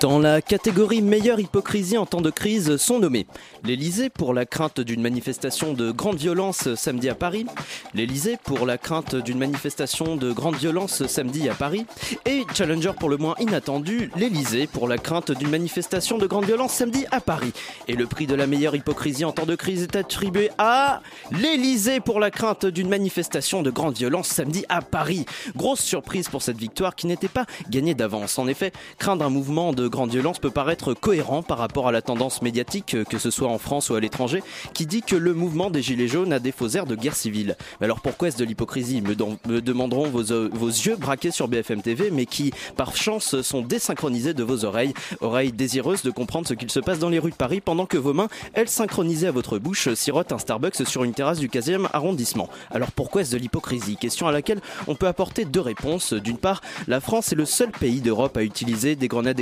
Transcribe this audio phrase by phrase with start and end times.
[0.00, 3.26] Dans la catégorie meilleure hypocrisie en temps de crise sont nommés
[3.64, 7.46] l'Elysée pour la crainte d'une manifestation de grande violence samedi à Paris,
[7.94, 11.84] l'Elysée pour la crainte d'une manifestation de grande violence samedi à Paris,
[12.26, 16.74] et Challenger pour le moins inattendu, l'Elysée pour la crainte d'une manifestation de grande violence
[16.74, 17.52] samedi à Paris.
[17.88, 21.02] Et le prix de la meilleure hypocrisie en temps de crise est attribué à
[21.32, 25.26] l'Elysée pour la crainte d'une manifestation de grande violence samedi à Paris.
[25.56, 28.38] Grosse surprise pour cette victoire qui n'était pas gagnée d'avance.
[28.38, 32.02] En effet, craindre un mouvement de grande violence peut paraître cohérent par rapport à la
[32.02, 34.42] tendance médiatique, euh, que ce soit en France ou à l'étranger,
[34.74, 37.56] qui dit que le mouvement des Gilets jaunes a des faux airs de guerre civile.
[37.80, 39.00] Mais alors pourquoi est-ce de l'hypocrisie?
[39.00, 39.14] Me,
[39.48, 43.62] me demanderont vos, euh, vos yeux braqués sur BFM TV, mais qui, par chance, sont
[43.62, 47.30] désynchronisés de vos oreilles, oreilles désireuses de comprendre ce qu'il se passe dans les rues
[47.30, 51.04] de Paris, pendant que vos mains, elles synchronisées à votre bouche, sirotent un Starbucks sur
[51.04, 52.48] une terrasse du 15e arrondissement.
[52.70, 53.96] Alors pourquoi est-ce de l'hypocrisie?
[53.96, 56.12] Question à laquelle on peut apporter deux réponses.
[56.12, 59.40] D'une part, la France est le seul pays d'Europe à utiliser des grenades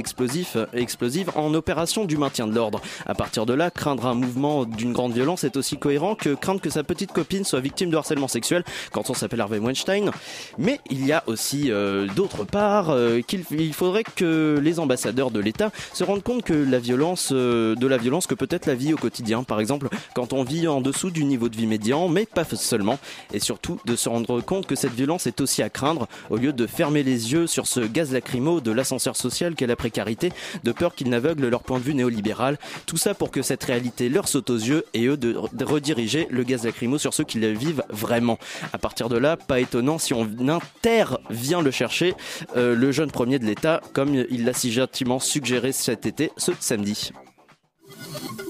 [0.72, 2.80] explosifs, en opération du maintien de l'ordre.
[3.06, 6.60] À partir de là, craindre un mouvement d'une grande violence est aussi cohérent que craindre
[6.60, 10.10] que sa petite copine soit victime de harcèlement sexuel quand on s'appelle Harvey Weinstein.
[10.58, 15.30] Mais il y a aussi euh, d'autre part euh, qu'il il faudrait que les ambassadeurs
[15.30, 18.66] de l'État se rendent compte que la violence, euh, de la violence que peut être
[18.66, 21.66] la vie au quotidien, par exemple quand on vit en dessous du niveau de vie
[21.66, 22.98] médian, mais pas seulement,
[23.32, 26.52] et surtout de se rendre compte que cette violence est aussi à craindre au lieu
[26.52, 30.25] de fermer les yeux sur ce gaz lacrymo de l'ascenseur social qu'est la précarité,
[30.64, 32.58] de peur qu'il n'aveugle leur point de vue néolibéral.
[32.86, 36.26] Tout ça pour que cette réalité leur saute aux yeux et eux de, de rediriger
[36.30, 38.38] le gaz lacrymo sur ceux qui le vivent vraiment.
[38.72, 42.14] À partir de là, pas étonnant si on intervient le chercher,
[42.56, 46.52] euh, le jeune premier de l'État, comme il l'a si gentiment suggéré cet été, ce
[46.60, 47.12] samedi.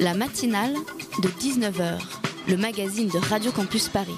[0.01, 0.75] La matinale
[1.23, 1.99] de 19h,
[2.49, 4.17] le magazine de Radio Campus Paris.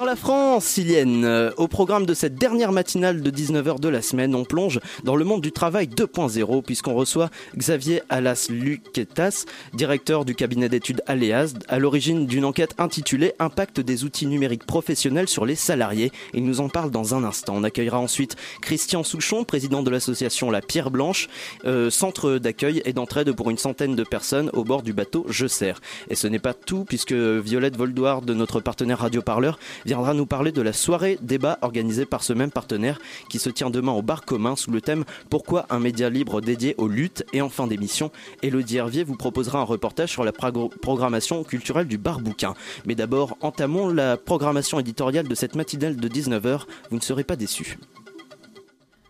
[0.00, 1.26] Bonsoir la France, Silienne.
[1.26, 5.14] Euh, Au programme de cette dernière matinale de 19h de la semaine, on plonge dans
[5.14, 9.44] le monde du travail 2.0 puisqu'on reçoit Xavier Alas Luquetas,
[9.74, 15.28] directeur du cabinet d'études Aléas, à l'origine d'une enquête intitulée Impact des outils numériques professionnels
[15.28, 16.12] sur les salariés.
[16.32, 17.56] Il nous en parle dans un instant.
[17.56, 21.28] On accueillera ensuite Christian Souchon, président de l'association La Pierre Blanche,
[21.66, 25.46] euh, centre d'accueil et d'entraide pour une centaine de personnes au bord du bateau Je
[25.46, 25.78] Sers.
[26.08, 29.58] Et ce n'est pas tout puisque Violette Voldoir de notre partenaire Radio Parleur
[29.90, 33.70] viendra nous parler de la soirée débat organisée par ce même partenaire qui se tient
[33.70, 37.40] demain au bar commun sous le thème Pourquoi un média libre dédié aux luttes et
[37.40, 38.12] en fin d'émission,
[38.44, 42.54] Elodie Hervier vous proposera un reportage sur la programmation culturelle du bar bouquin.
[42.86, 47.34] Mais d'abord, entamons la programmation éditoriale de cette matinale de 19h, vous ne serez pas
[47.34, 47.76] déçus.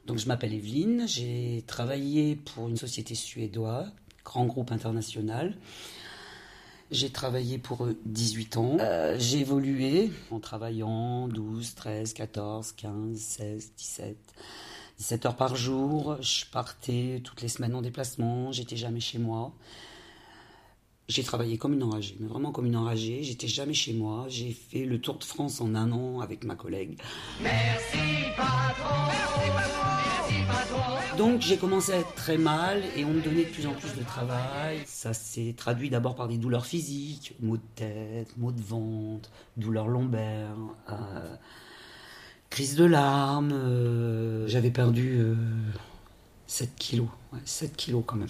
[0.07, 3.93] Donc je m'appelle Evelyne, j'ai travaillé pour une société suédoise,
[4.25, 5.59] grand groupe international.
[6.91, 8.77] J'ai travaillé pour eux 18 ans.
[8.81, 14.17] Euh, j'ai évolué en travaillant 12, 13, 14, 15, 16, 17,
[14.99, 16.17] 17 heures par jour.
[16.21, 19.53] Je partais toutes les semaines en déplacement, j'étais jamais chez moi.
[21.11, 23.25] J'ai travaillé comme une enragée, mais vraiment comme une enragée.
[23.25, 24.27] J'étais jamais chez moi.
[24.29, 27.01] J'ai fait le tour de France en un an avec ma collègue.
[31.19, 33.93] Donc j'ai commencé à être très mal et on me donnait de plus en plus
[33.99, 34.79] de travail.
[34.87, 39.89] Ça s'est traduit d'abord par des douleurs physiques, maux de tête, maux de ventre, douleurs
[39.89, 40.55] lombaires,
[40.91, 41.35] euh,
[42.51, 43.51] crise de larmes.
[43.53, 45.35] euh, J'avais perdu euh,
[46.47, 48.29] 7 kilos, ouais, 7 kilos quand même.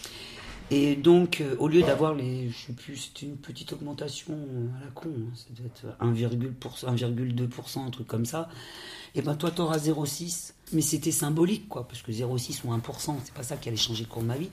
[0.73, 4.69] Et donc, euh, au lieu d'avoir les, je sais plus, c'était une petite augmentation euh,
[4.81, 8.49] à la con, hein, ça devait être 1,2%, 1,2%, un truc comme ça.
[9.17, 10.53] Et ben toi, t'auras 0,6.
[10.73, 14.05] Mais c'était symbolique, quoi, parce que 0,6 ou 1%, c'est pas ça qui allait changer
[14.05, 14.51] le cours de ma vie.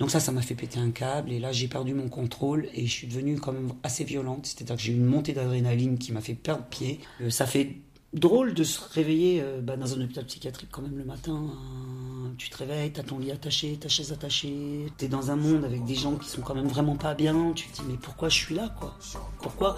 [0.00, 2.86] Donc ça, ça m'a fait péter un câble, et là, j'ai perdu mon contrôle, et
[2.86, 4.46] je suis devenue quand même assez violente.
[4.46, 6.98] C'est-à-dire que j'ai eu une montée d'adrénaline qui m'a fait perdre pied.
[7.20, 7.76] Euh, ça fait
[8.12, 11.32] drôle de se réveiller euh, bah, dans un hôpital psychiatrique quand même le matin.
[11.34, 12.32] hein.
[12.38, 15.84] tu te réveilles, t'as ton lit attaché, ta chaise attachée, t'es dans un monde avec
[15.84, 17.52] des gens qui sont quand même vraiment pas bien.
[17.54, 18.96] Tu te dis mais pourquoi je suis là quoi?
[19.40, 19.76] Pourquoi?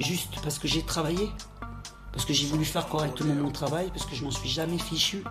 [0.00, 1.28] Juste parce que j'ai travaillé,
[2.12, 5.22] parce que j'ai voulu faire correctement mon travail, parce que je m'en suis jamais fichu.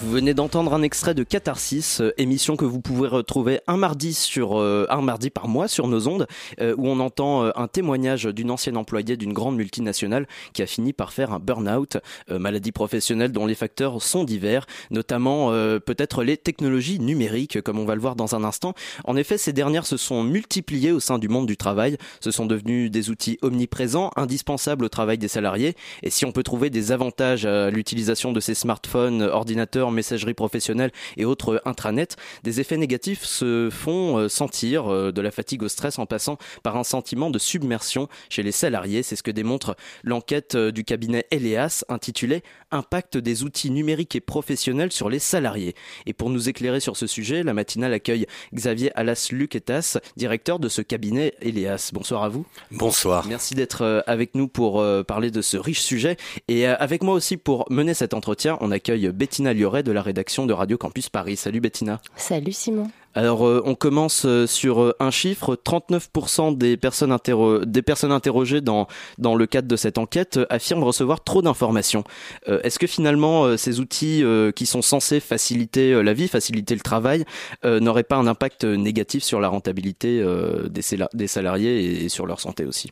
[0.00, 4.14] Vous venez d'entendre un extrait de Catharsis, euh, émission que vous pouvez retrouver un mardi
[4.14, 6.28] sur euh, un mardi par mois sur nos ondes,
[6.60, 10.66] euh, où on entend euh, un témoignage d'une ancienne employée d'une grande multinationale qui a
[10.66, 11.96] fini par faire un burn-out,
[12.30, 15.50] maladie professionnelle dont les facteurs sont divers, notamment
[15.80, 18.74] peut-être les technologies numériques, comme on va le voir dans un instant.
[19.04, 22.46] En effet, ces dernières se sont multipliées au sein du monde du travail, ce sont
[22.46, 26.92] devenus des outils omniprésents, indispensables au travail des salariés, et si on peut trouver des
[26.92, 33.24] avantages à l'utilisation de ces smartphones, ordinateurs, messagerie professionnelle et autres intranets, des effets négatifs
[33.24, 37.30] se font euh, sentir, euh, de la fatigue au stress en passant par un sentiment
[37.30, 39.02] de submersion chez les salariés.
[39.02, 44.20] C'est ce que démontre l'enquête euh, du cabinet Eleas intitulée Impact des outils numériques et
[44.20, 45.74] professionnels sur les salariés.
[46.04, 50.68] Et pour nous éclairer sur ce sujet, la matinale accueille Xavier Alas Luquetas, directeur de
[50.68, 51.90] ce cabinet Eleas.
[51.92, 52.44] Bonsoir à vous.
[52.70, 53.26] Bonsoir.
[53.26, 56.16] Merci d'être euh, avec nous pour euh, parler de ce riche sujet.
[56.48, 59.52] Et euh, avec moi aussi pour mener cet entretien, on accueille Bettina
[59.82, 61.36] De la rédaction de Radio Campus Paris.
[61.36, 62.00] Salut Bettina.
[62.16, 62.90] Salut Simon.
[63.14, 68.12] Alors euh, on commence euh, sur euh, un chiffre, 39% des personnes, interro- des personnes
[68.12, 68.86] interrogées dans,
[69.16, 72.04] dans le cadre de cette enquête affirment recevoir trop d'informations.
[72.48, 74.22] Euh, Est-ce que finalement euh, ces outils
[74.54, 77.24] qui sont censés faciliter la vie, faciliter le travail,
[77.64, 80.22] n'auraient pas un impact négatif sur la rentabilité
[80.68, 82.90] des, sala- des salariés et, et sur leur santé aussi?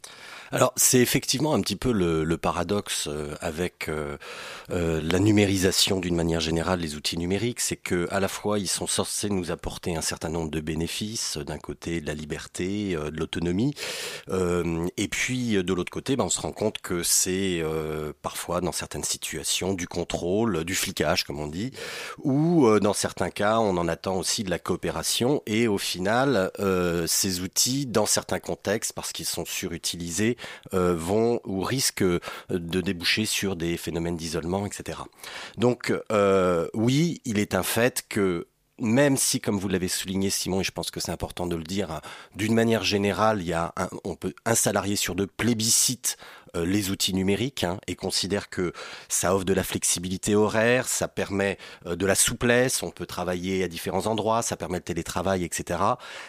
[0.52, 4.16] Alors c'est effectivement un petit peu le, le paradoxe euh, avec euh,
[4.70, 8.68] euh, la numérisation d'une manière générale, les outils numériques, c'est que à la fois ils
[8.68, 13.10] sont censés nous apporter un certain nombre de bénéfices, d'un côté de la liberté, euh,
[13.10, 13.74] de l'autonomie,
[14.30, 18.60] euh, et puis de l'autre côté, ben, on se rend compte que c'est euh, parfois
[18.60, 21.72] dans certaines situations du contrôle, du flicage comme on dit,
[22.22, 26.50] ou dans certains cas on en attend aussi de la coopération, et au final
[27.06, 30.35] ces outils dans certains contextes, parce qu'ils sont surutilisés,
[30.74, 35.00] euh, vont ou risquent euh, de déboucher sur des phénomènes d'isolement, etc.
[35.58, 38.48] Donc euh, oui, il est un fait que
[38.78, 41.64] même si, comme vous l'avez souligné, Simon, et je pense que c'est important de le
[41.64, 42.00] dire, hein,
[42.34, 43.72] d'une manière générale, il y a
[44.44, 46.18] un, salarié sur deux plébiscite
[46.64, 48.72] les outils numériques hein, et considère que
[49.08, 53.64] ça offre de la flexibilité horaire, ça permet euh, de la souplesse, on peut travailler
[53.64, 55.80] à différents endroits, ça permet le télétravail, etc.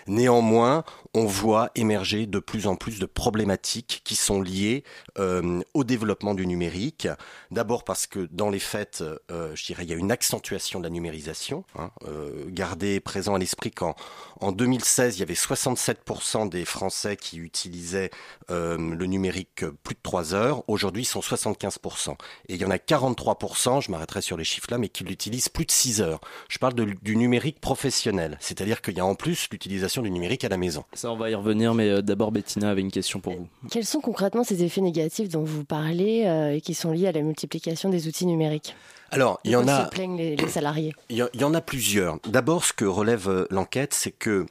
[0.08, 0.84] Néanmoins,
[1.14, 4.84] on voit émerger de plus en plus de problématiques qui sont liées
[5.20, 7.08] euh, au développement du numérique.
[7.52, 10.84] D'abord parce que dans les faits, euh, je dirais, il y a une accentuation de
[10.84, 11.64] la numérisation.
[11.78, 13.96] Hein, euh, gardez présent à l'esprit qu'en
[14.40, 18.12] en 2016, il y avait 67% des Français qui utilisaient
[18.52, 20.64] euh, le numérique plus de 3 heures.
[20.68, 22.12] Aujourd'hui, ils sont 75%.
[22.50, 25.50] Et il y en a 43%, je m'arrêterai sur les chiffres là, mais qui l'utilisent
[25.50, 26.20] plus de 6 heures.
[26.50, 30.44] Je parle de, du numérique professionnel, c'est-à-dire qu'il y a en plus l'utilisation du numérique
[30.44, 30.84] à la maison.
[30.94, 33.48] Ça, on va y revenir, mais euh, d'abord Bettina avait une question pour vous.
[33.72, 37.12] Quels sont concrètement ces effets négatifs dont vous parlez euh, et qui sont liés à
[37.12, 38.76] la multiplication des outils numériques?
[39.12, 39.86] Alors, il y en a.
[39.86, 40.94] se plaignent les, les salariés?
[41.10, 42.20] Il y, en a plusieurs.
[42.28, 44.46] D'abord, ce que relève euh, l'enquête, c'est que,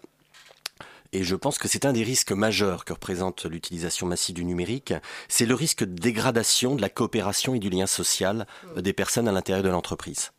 [1.13, 4.95] et je pense que c'est un des risques majeurs que représente l'utilisation massive du numérique,
[5.29, 9.33] c'est le risque de dégradation de la coopération et du lien social des personnes à
[9.33, 10.33] l'intérieur de l'entreprise.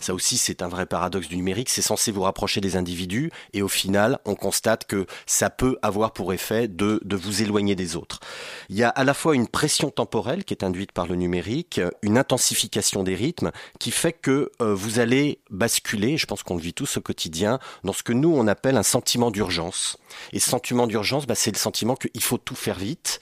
[0.00, 1.68] Ça aussi, c'est un vrai paradoxe du numérique.
[1.68, 6.12] C'est censé vous rapprocher des individus et au final, on constate que ça peut avoir
[6.12, 8.20] pour effet de, de vous éloigner des autres.
[8.68, 11.80] Il y a à la fois une pression temporelle qui est induite par le numérique,
[12.02, 16.60] une intensification des rythmes qui fait que euh, vous allez basculer, je pense qu'on le
[16.60, 19.98] vit tous au quotidien, dans ce que nous on appelle un sentiment d'urgence.
[20.32, 23.20] Et ce sentiment d'urgence, bah, c'est le sentiment qu'il faut tout faire vite.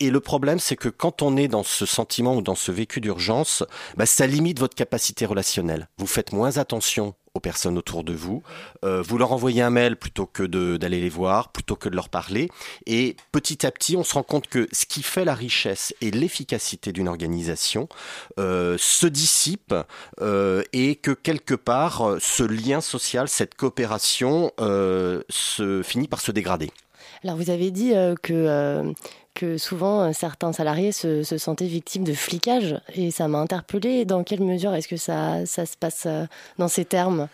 [0.00, 3.00] Et le problème, c'est que quand on est dans ce sentiment ou dans ce vécu
[3.00, 3.64] d'urgence,
[3.96, 5.88] bah, ça limite votre capacité relationnelle.
[5.98, 8.42] Vous faites moins attention aux personnes autour de vous.
[8.84, 10.44] Euh, vous leur envoyez un mail plutôt que
[10.76, 12.48] d'aller les voir, plutôt que de leur parler.
[12.86, 16.10] Et petit à petit, on se rend compte que ce qui fait la richesse et
[16.10, 17.88] l'efficacité d'une organisation
[18.38, 19.74] euh, se dissipe
[20.20, 26.70] euh, et que quelque part, ce lien social, cette coopération se finit par se dégrader.
[27.22, 28.94] Alors vous avez dit que,
[29.34, 34.04] que souvent euh, certains salariés se, se sentaient victimes de flicage et ça m'a interpellée.
[34.04, 36.26] Dans quelle mesure est-ce que ça, se passe euh,
[36.58, 37.28] dans ces termes?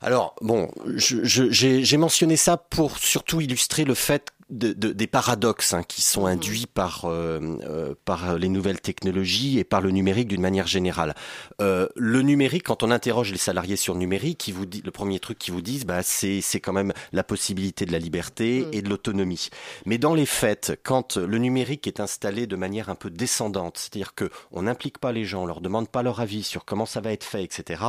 [0.00, 5.82] Alors, bon, j'ai mentionné ça pour surtout illustrer le fait de, de- des paradoxes hein,
[5.82, 10.40] qui sont induits par, euh, euh, par les nouvelles technologies et par le numérique d'une
[10.40, 11.14] manière générale.
[11.60, 14.90] Euh, le numérique, quand on interroge les salariés sur le numérique, ils vous dit, le
[14.90, 18.66] premier truc qu'ils vous disent, bah, c'est c'est quand même la possibilité de la liberté
[18.72, 19.48] et de l'autonomie.
[19.86, 24.14] Mais dans les faits, quand le numérique est installé de manière un peu descendante, c'est-à-dire
[24.14, 27.00] que on n'implique pas les gens, on leur demande pas leur avis sur comment ça
[27.00, 27.82] va être fait, etc.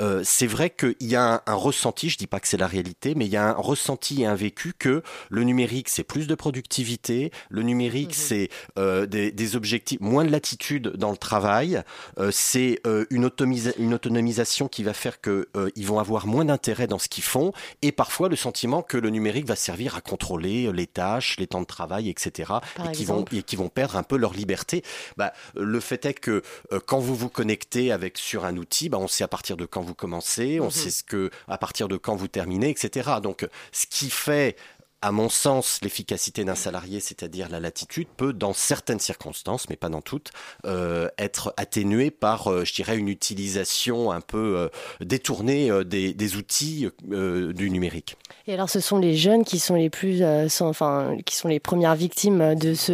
[0.00, 2.66] Euh, c'est vrai qu'il y a un, un ressenti, je dis pas que c'est la
[2.66, 6.26] réalité, mais il y a un ressenti et un vécu que le numérique c'est plus
[6.26, 7.30] de productivité.
[7.48, 8.14] Le numérique, mhm.
[8.14, 8.48] c'est
[8.78, 11.82] euh, des, des, objectifs, moins de latitude dans le travail.
[12.18, 13.30] Euh, c'est euh, une,
[13.78, 17.92] une, autonomisation qui va faire qu'ils vont avoir moins d'intérêt dans ce qu'ils font et
[17.92, 21.66] parfois le sentiment que le numérique va servir à contrôler les tâches, les temps de
[21.66, 22.54] travail, etc.
[22.84, 24.82] et qui, vont, et vont perdre un peu leur liberté.
[25.16, 26.42] Bah, le fait est que
[26.86, 29.82] quand vous vous connectez avec sur un outil, bah, on sait à partir de quand
[29.82, 30.70] vous commencez, on mhm.
[30.70, 33.10] sait ce que à partir de quand vous terminez, etc.
[33.22, 34.56] Donc, ce qui fait
[35.04, 39.90] à mon sens, l'efficacité d'un salarié, c'est-à-dire la latitude, peut, dans certaines circonstances, mais pas
[39.90, 40.30] dans toutes,
[40.64, 44.68] euh, être atténuée par, euh, je dirais, une utilisation un peu euh,
[45.04, 48.16] détournée des, des, outils du numérique.
[48.46, 50.22] Et alors, ce sont les jeunes qui sont les plus,
[50.60, 52.92] enfin, qui sont les premières victimes de ce,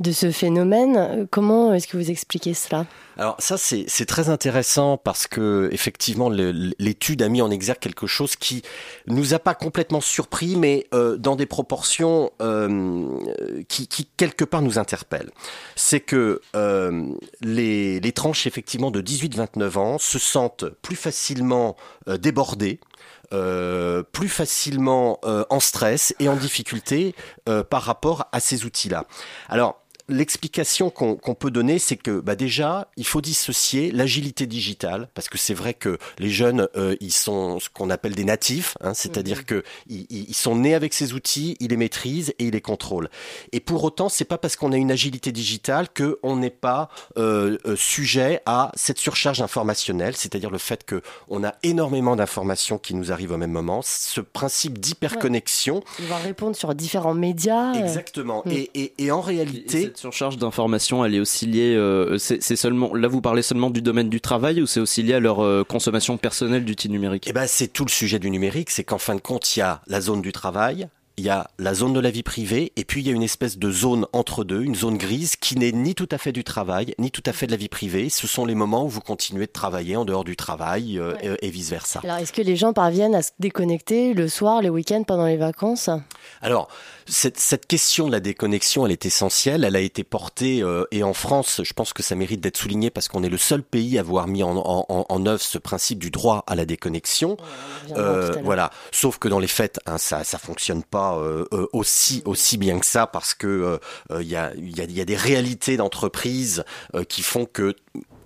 [0.00, 1.26] de ce phénomène.
[1.30, 2.84] Comment est-ce que vous expliquez cela?
[3.20, 8.34] Alors ça c'est très intéressant parce que effectivement l'étude a mis en exergue quelque chose
[8.34, 8.62] qui
[9.06, 13.18] nous a pas complètement surpris mais euh, dans des proportions euh,
[13.68, 15.32] qui, quelque part nous interpellent.
[15.76, 17.12] C'est que euh,
[17.42, 22.80] les, les tranches effectivement de 18-29 ans se sentent plus facilement débordées
[24.12, 27.14] plus facilement euh, en stress et en difficulté
[27.68, 29.04] par rapport à ces outils-là.
[29.48, 35.28] Alors, l'explication qu'on peut donner, c'est que bah déjà, il faut dissocier l'agilité digitale, parce
[35.28, 38.94] que c'est vrai que les jeunes, euh, ils sont ce qu'on appelle des natifs, hein,
[38.94, 39.44] c'est-à-dire mhm.
[39.44, 43.10] que ils, sont nés avec ces outils, ils les maîtrisent et ils les contrôlent.
[43.52, 46.88] Et pour autant, c'est pas parce qu'on a une agilité digitale que on n'est pas
[47.16, 52.78] euh, euh, sujet à cette surcharge informationnelle, c'est-à-dire le fait que on a énormément d'informations
[52.78, 55.82] qui nous arrivent au même moment, ce principe d'hyperconnexion.
[55.98, 57.74] Il va répondre sur différents médias.
[57.74, 58.42] Exactement.
[58.44, 58.50] Mm.
[58.50, 61.74] Et, et, et, en réalité, surcharge d'informations, elle est aussi liée.
[61.76, 65.14] Euh, c'est seulement là, vous parlez seulement du domaine du travail ou c'est aussi lié
[65.14, 67.26] à leur euh, consommation personnelle d'outils numériques?
[67.28, 68.70] Eh ben, c'est tout le sujet du numérique.
[68.70, 70.88] C'est qu'en fin de compte, il y a la zone du travail,
[71.20, 73.22] il y a la zone de la vie privée et puis il y a une
[73.22, 76.44] espèce de zone entre deux, une zone grise qui n'est ni tout à fait du
[76.44, 78.08] travail, ni tout à fait de la vie privée.
[78.08, 81.50] Ce sont les moments où vous continuez de travailler en dehors du travail euh, et,
[81.50, 82.00] vice-versa.
[82.04, 85.36] Alors est-ce que les gens parviennent à se déconnecter le soir, les week-ends, pendant les
[85.36, 85.90] vacances?
[86.40, 86.68] Alors,
[87.06, 89.64] cette, cette, question de la déconnexion, elle est essentielle.
[89.64, 92.88] Elle a été portée, euh, et en France, je pense que ça mérite d'être souligné
[92.88, 95.98] parce qu'on est le seul pays à avoir mis en, en, en, œuvre ce principe
[95.98, 97.36] du droit à la déconnexion.
[97.96, 98.70] euh, voilà.
[98.90, 102.78] Sauf que dans les faits, hein, ça ça fonctionne pas euh, euh, aussi aussi bien
[102.78, 103.78] que ça parce que
[104.10, 106.64] il euh, y a il y a, y, a, des réalités d'entreprise
[107.08, 107.74] qui font que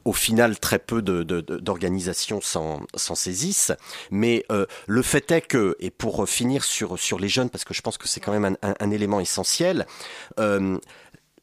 [0.05, 3.73] au final, très peu d'organisations s'en saisissent.
[4.11, 4.45] Mais
[4.87, 7.97] le fait est que, et pour finir sur, sur les jeunes, parce que je pense
[7.97, 9.87] que c'est quand même un, élément essentiel,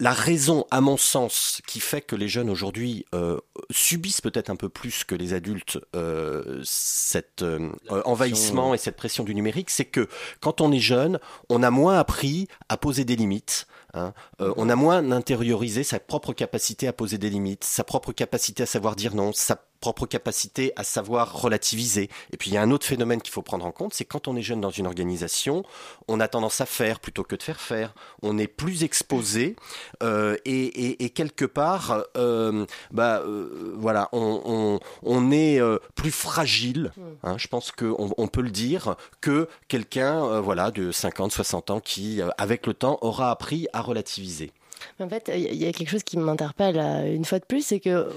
[0.02, 3.40] la raison, à mon sens, qui fait que les jeunes aujourd'hui euh,
[3.70, 7.70] subissent peut-être un peu plus que les adultes euh, cet euh,
[8.04, 10.08] envahissement et cette pression du numérique, c'est que
[10.40, 13.68] quand on est jeune, on a moins appris à poser des limites.
[13.94, 14.14] Hein.
[14.40, 18.66] on a moins intériorisé sa propre capacité à poser des limites, sa propre capacité à
[18.66, 22.10] savoir dire non, sa propre capacité à savoir relativiser.
[22.32, 24.28] Et puis il y a un autre phénomène qu'il faut prendre en compte, c'est quand
[24.28, 25.64] on est jeune dans une organisation,
[26.08, 27.94] on a tendance à faire plutôt que de faire faire.
[28.22, 29.56] On est plus exposé
[30.04, 35.60] euh, et, et, et, quelque part, euh, bah euh, voilà, on, on, on est
[35.96, 36.92] plus fragile.
[36.96, 37.02] Hmm.
[37.24, 41.80] Hein, je pense qu'on on peut le dire que quelqu'un, voilà, de 50, 60 ans
[41.80, 44.52] qui, avec le temps, aura appris à relativiser.
[45.00, 46.78] En fait, il y a quelque chose qui m'interpelle
[47.14, 48.08] une fois de plus, c'est que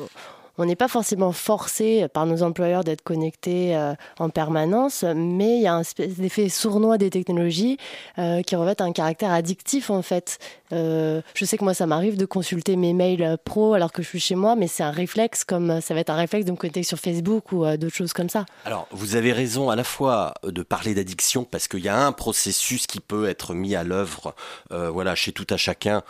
[0.59, 5.63] on n'est pas forcément forcé par nos employeurs d'être connectés euh, en permanence, mais il
[5.63, 7.79] y a un d'effet sournois des technologies
[8.19, 10.39] euh, qui revêtent un caractère addictif en fait.
[10.73, 14.09] Euh, je sais que moi ça m'arrive de consulter mes mails pro alors que je
[14.09, 16.57] suis chez moi, mais c'est un réflexe comme ça va être un réflexe de me
[16.57, 18.47] connecter sur Facebook ou d'autres choses comme ça.
[18.65, 22.13] Alors vous avez raison à la fois de parler d'addiction parce qu'il y a un
[22.13, 24.35] processus qui peut être mis à l'œuvre,
[24.71, 26.03] voilà, chez tout à chacun,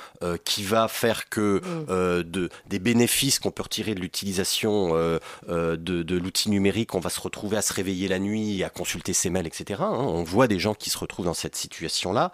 [0.45, 2.23] qui va faire que mm.
[2.25, 4.34] de, des bénéfices qu'on peut retirer de l'utilisation
[4.65, 8.71] euh, euh, de, l'outil numérique, on va se retrouver à se réveiller la nuit, à
[8.71, 9.81] consulter ses mails, etc.
[9.83, 9.93] Hein.
[9.93, 12.33] On voit des gens qui se retrouvent dans cette situation-là.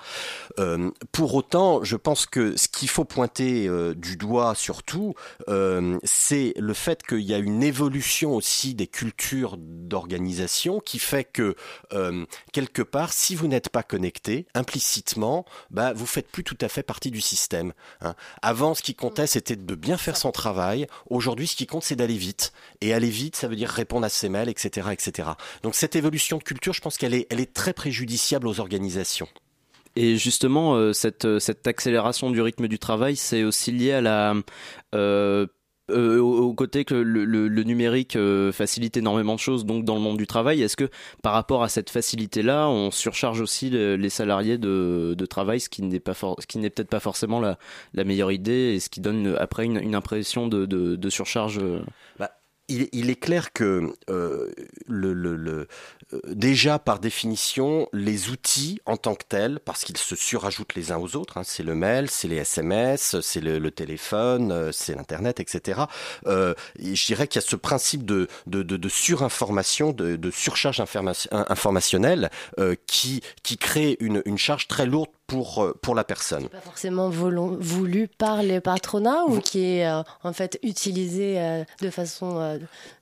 [0.58, 5.14] Euh, pour autant, je pense que ce qu'il faut pointer du doigt surtout,
[6.04, 11.54] c'est le fait qu'il y a une évolution aussi des cultures d'organisation qui fait que
[12.52, 16.82] quelque part, si vous n'êtes pas connecté, implicitement, bah, vous faites plus tout à fait
[16.82, 17.72] partie du système.
[18.00, 18.14] Hein.
[18.42, 20.86] Avant, ce qui comptait, c'était de bien faire son travail.
[21.08, 22.52] Aujourd'hui, ce qui compte, c'est d'aller vite.
[22.80, 25.30] Et aller vite, ça veut dire répondre à ses mails, etc., etc.
[25.62, 29.28] Donc cette évolution de culture, je pense qu'elle est, elle est très préjudiciable aux organisations.
[29.96, 34.34] Et justement, euh, cette, cette accélération du rythme du travail, c'est aussi lié à la
[34.94, 35.46] euh,
[35.90, 40.16] euh, au, côté que le, numérique euh, facilite énormément de choses donc dans le monde
[40.16, 40.88] du travail, est-ce que
[41.22, 46.00] par rapport à cette facilité-là, on surcharge aussi les, salariés de, travail, ce qui n'est
[46.00, 47.58] pas ce qui n'est peut-être pas forcément la,
[48.04, 51.60] meilleure idée et ce qui donne après une, impression de, surcharge
[52.18, 52.30] bah,
[52.70, 54.50] il, est clair que euh,
[54.86, 55.68] le, le,
[56.12, 60.92] euh, déjà par définition, les outils en tant que tels, parce qu'ils se surajoutent les
[60.92, 64.94] uns aux autres, hein, c'est le mail, c'est les SMS, c'est le, téléphone, euh, c'est
[64.94, 65.82] l'internet, etc.
[66.26, 70.82] je dirais qu'il y a ce principe de, de, de, surinformation, de, surcharge
[71.32, 72.30] informationnelle
[72.86, 76.48] qui, qui crée une, une charge très lourde pour, euh, pour la personne.
[76.48, 81.88] Pas forcément voulu par les patronats ou qui est euh, en fait utilisé euh, de
[81.88, 82.58] façon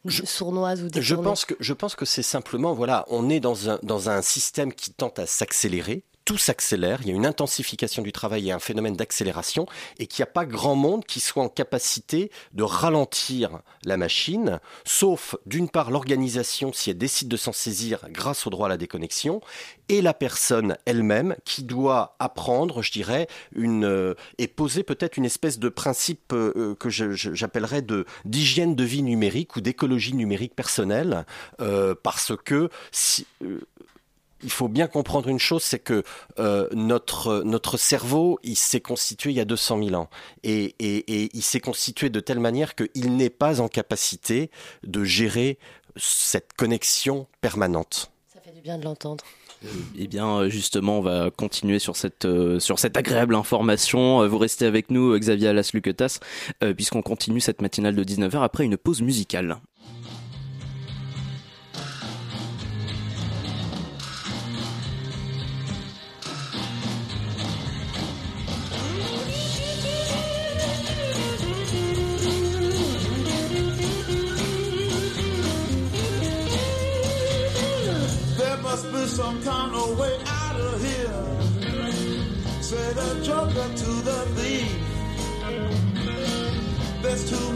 [0.07, 3.71] sournoise ou détournée je pense que Je pense que c'est simplement, voilà, on est dans
[3.71, 8.03] un, dans un système qui tente à s'accélérer tout s'accélère, il y a une intensification
[8.03, 9.65] du travail, a un phénomène d'accélération,
[9.99, 14.61] et qu'il n'y a pas grand monde qui soit en capacité de ralentir la machine,
[14.85, 18.77] sauf d'une part l'organisation si elle décide de s'en saisir grâce au droit à la
[18.77, 19.41] déconnexion,
[19.89, 25.25] et la personne elle-même qui doit apprendre, je dirais, une, euh, et poser peut-être une
[25.25, 27.83] espèce de principe euh, que j'appellerais
[28.27, 31.25] d'hygiène de vie numérique ou d'écologie numérique personnelle,
[31.63, 33.27] euh, parce que si,
[34.43, 36.03] il faut bien comprendre une chose, c'est que
[36.39, 40.09] euh, notre notre cerveau, il s'est constitué il y a 200 000 ans,
[40.45, 44.51] et, et, il s'est constitué de telle manière qu'il n'est pas en capacité
[44.85, 45.59] de gérer
[45.97, 48.11] cette connexion permanente.
[48.33, 49.25] Ça fait du bien de l'entendre.
[49.99, 54.27] Eh bien, justement, on va continuer sur cette euh, sur cette agréable information.
[54.29, 56.21] Vous restez avec nous, Xavier Alas-Luquetas,
[56.63, 59.59] euh, puisqu'on continue cette matinale de 19h après une pause musicale.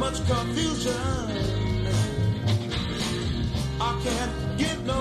[0.03, 0.93] Much confusion.
[3.81, 4.99] I can't get no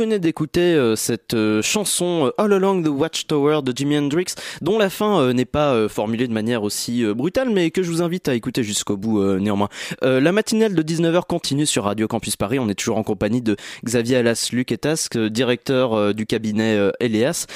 [0.00, 4.78] venez d'écouter euh, cette euh, chanson euh, All Along the Watchtower de Jimi Hendrix, dont
[4.78, 8.34] la fin n'est pas formulée de manière aussi brutale, mais que je vous invite à
[8.34, 9.68] écouter jusqu'au bout néanmoins.
[10.02, 12.58] la matinale de 19h continue sur Radio Campus Paris.
[12.58, 17.46] On est toujours en compagnie de Xavier Alas Luquetasque, directeur du cabinet Elias,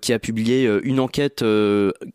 [0.00, 1.44] qui a publié une enquête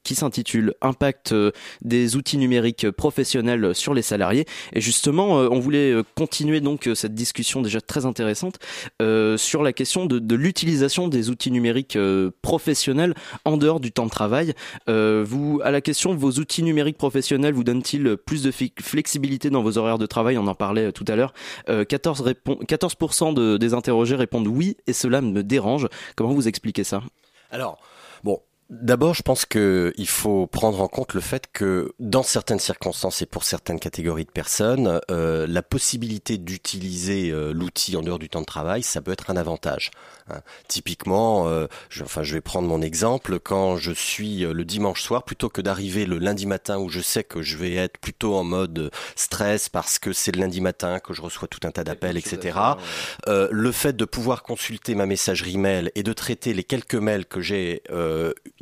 [0.03, 1.33] qui s'intitule Impact
[1.81, 4.45] des outils numériques professionnels sur les salariés.
[4.73, 8.57] Et justement, on voulait continuer donc cette discussion déjà très intéressante
[9.37, 13.13] sur la question de, l'utilisation des outils numériques euh, professionnels
[13.45, 14.53] en dehors du temps de travail.
[14.89, 19.61] Euh, vous, à la question, vos outils numériques professionnels vous donnent-ils plus de flexibilité dans
[19.61, 20.37] vos horaires de travail?
[20.37, 21.33] On en parlait euh, tout à l'heure.
[21.67, 22.33] 14,
[22.67, 22.95] 14
[23.59, 25.87] des interrogés répondent oui et cela me dérange.
[26.15, 27.03] Comment vous expliquez ça?
[27.51, 27.77] Alors,
[28.23, 33.21] bon, D'abord, je pense qu'il faut prendre en compte le fait que dans certaines circonstances
[33.21, 38.27] et pour certaines catégories de personnes, euh, la possibilité d'utiliser euh, l'outil en dehors du
[38.27, 39.89] temps de travail, ça peut être un avantage.
[40.29, 40.41] Hein.
[40.67, 43.39] Typiquement, euh, je, enfin, je vais prendre mon exemple.
[43.39, 47.23] Quand je suis le dimanche soir, plutôt que d'arriver le lundi matin où je sais
[47.23, 51.13] que je vais être plutôt en mode stress parce que c'est le lundi matin que
[51.13, 52.59] je reçois tout un tas d'appels, etc.
[53.25, 57.39] le fait de pouvoir consulter ma messagerie mail et de traiter les quelques mails que
[57.39, 57.81] j'ai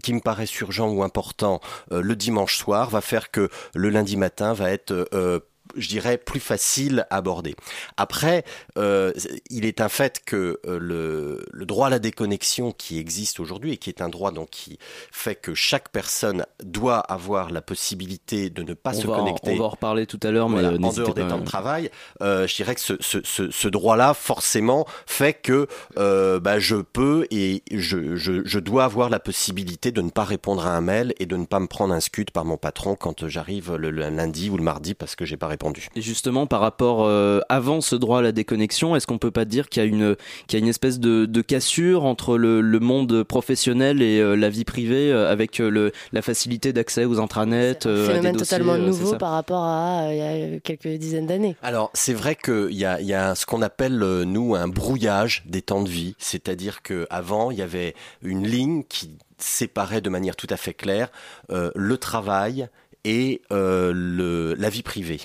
[0.04, 1.60] qui me paraît urgent ou important
[1.92, 5.40] euh, le dimanche soir va faire que le lundi matin va être euh,
[5.75, 7.56] je dirais, plus facile à aborder.
[7.97, 8.43] Après,
[8.78, 9.12] euh,
[9.49, 13.73] il est un fait que euh, le, le, droit à la déconnexion qui existe aujourd'hui
[13.73, 14.78] et qui est un droit donc qui
[15.12, 19.51] fait que chaque personne doit avoir la possibilité de ne pas se connecter.
[19.51, 21.89] on va en reparler tout à l'heure, mais en dehors des temps de travail.
[22.21, 26.75] Euh, je dirais que ce, ce, ce, ce droit-là, forcément, fait que euh, bah, je
[26.75, 30.82] peux et je, je, je, dois avoir la possibilité de ne pas répondre à un
[30.82, 33.91] mail et de ne pas me prendre un scud par mon patron quand j'arrive le,
[33.91, 35.47] le lundi ou le mardi parce que j'ai pas
[35.96, 39.46] et justement, par rapport euh, avant ce droit à la déconnexion, est-ce qu'on peut pas
[39.46, 40.15] dire qu'il y a une
[40.48, 44.36] qu'il y a une espèce de, de cassure entre le, le, monde professionnel et euh,
[44.36, 48.78] la vie privée euh, avec le, la facilité d'accès aux intranets C'est un phénomène totalement
[48.78, 51.56] nouveau par rapport à il y a quelques dizaines d'années.
[51.62, 55.62] Alors c'est vrai qu'il y a, y a ce qu'on appelle nous un brouillage des
[55.62, 60.36] temps de vie, c'est-à-dire que avant il y avait une ligne qui séparait de manière
[60.36, 61.10] tout à fait claire
[61.50, 62.70] le travail
[63.06, 65.22] et euh, la vie privée.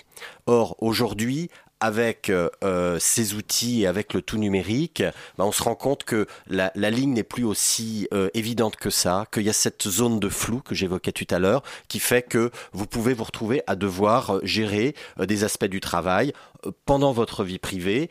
[0.47, 5.03] Or, aujourd'hui, avec euh, ces outils et avec le tout numérique,
[5.38, 9.27] bah, on se rend compte que la, ligne n'est plus aussi euh, évidente que ça,
[9.33, 12.51] qu'il y a cette zone de flou que j'évoquais tout à l'heure, qui fait que
[12.73, 16.35] vous pouvez vous retrouver à devoir gérer des aspects du travail
[16.85, 18.11] pendant votre vie privée,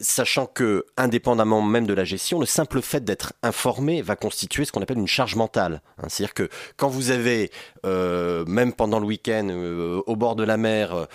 [0.00, 4.72] sachant que, indépendamment même de la gestion, le simple fait d'être informé va constituer ce
[4.72, 5.82] qu'on appelle une charge mentale.
[5.98, 6.06] Hein.
[6.08, 7.50] C'est-à-dire que quand vous avez,
[7.84, 9.48] même pendant le week-end,
[10.06, 11.06] au bord de la mer,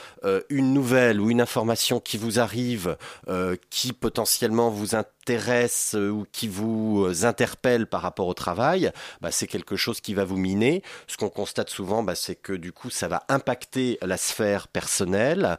[0.50, 6.26] une nouvelle ou une information qui vous arrive, euh, qui potentiellement vous intéresse euh, ou
[6.32, 10.38] qui vous euh, interpelle par rapport au travail, bah, c'est quelque chose qui va vous
[10.38, 10.84] miner.
[11.08, 15.58] Ce qu'on constate souvent, bah, c'est que du coup, ça va impacter la sphère personnelle.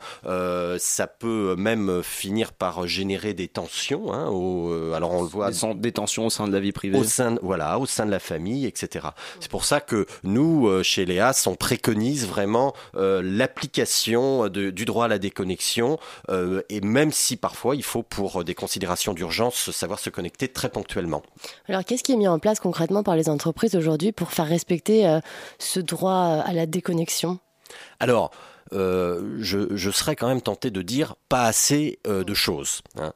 [0.78, 4.12] ça peut même finir par générer des tensions.
[4.12, 5.50] Hein, au, alors on le voit.
[5.74, 6.98] Des, tensions au sein de la vie privée.
[6.98, 9.08] Au sein, voilà, au sein de la famille, etc.
[9.40, 15.18] C'est pour ça que nous, chez Léas, on préconise vraiment l'application du droit à la
[15.18, 15.98] déconnexion
[16.30, 20.68] euh, et même si parfois il faut pour des considérations d'urgence savoir se connecter très
[20.68, 21.22] ponctuellement.
[21.68, 25.06] Alors qu'est-ce qui est mis en place concrètement par les entreprises aujourd'hui pour faire respecter
[25.06, 25.20] euh,
[25.58, 27.38] ce droit à la déconnexion?
[28.00, 28.30] Alors,
[28.72, 32.82] euh, je, je, serais quand même tenté de dire pas assez euh, de choses.
[32.98, 33.12] Hein.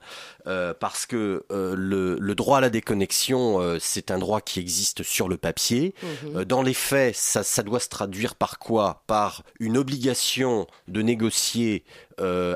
[0.47, 4.61] Euh, parce que euh, le, le, droit à la déconnexion, euh, c'est un droit qui
[4.61, 5.95] existe sur le papier.
[6.03, 6.45] Mhm.
[6.45, 9.03] dans les faits, ça, ça, doit se traduire par quoi?
[9.07, 11.85] Par une obligation de négocier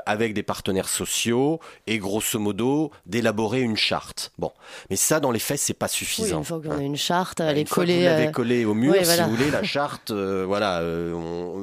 [0.07, 4.33] avec des partenaires sociaux et grosso modo d'élaborer une charte.
[4.38, 4.53] Bon,
[4.90, 6.37] mais ça, dans les faits, c'est pas suffisant.
[6.37, 7.98] Oui, une fois qu'on a une charte, elle est collée.
[7.98, 10.12] Vous l'avez collée au mur, si vous voulez, la charte.
[10.12, 10.83] voilà,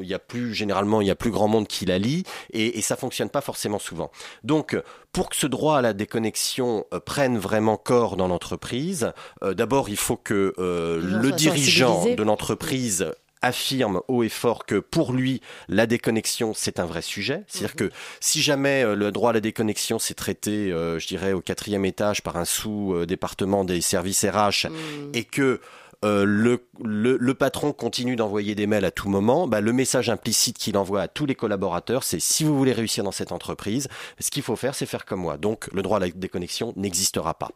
[0.02, 2.78] il y a plus généralement, il y a plus grand monde qui la lit et,
[2.78, 4.12] et ça fonctionne pas forcément souvent.
[4.44, 4.76] Donc,
[5.12, 9.12] pour que ce droit à la déconnexion euh, prenne vraiment corps dans l'entreprise,
[9.44, 14.76] euh, d'abord il faut que euh, le dirigeant de l'entreprise affirme haut et fort que
[14.76, 17.44] pour lui, la déconnexion, c'est un vrai sujet.
[17.48, 17.90] C'est-à-dire mhm.
[17.90, 22.22] que si jamais le droit à la déconnexion s'est traité, je dirais, au quatrième étage
[22.22, 25.12] par un sous-département des services RH mhm.
[25.14, 25.62] et que
[26.06, 30.78] euh, le, patron continue d'envoyer des mails à tout moment, bah, le message implicite qu'il
[30.78, 33.88] envoie à tous les collaborateurs, c'est si vous voulez réussir dans cette entreprise,
[34.20, 35.38] ce qu'il faut faire, c'est faire comme moi.
[35.38, 37.50] Donc le droit à la déconnexion n'existera pas.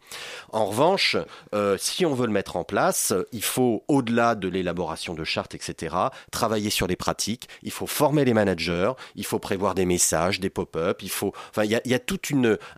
[0.52, 1.16] En revanche,
[1.54, 5.54] euh, si on veut le mettre en place, il faut, au-delà de l'élaboration de chartes,
[5.54, 5.94] etc.,
[6.30, 10.50] travailler sur les pratiques, il faut former les managers, il faut prévoir des messages, des
[10.50, 12.18] pop-up, il faut, enfin, il y a, y a tout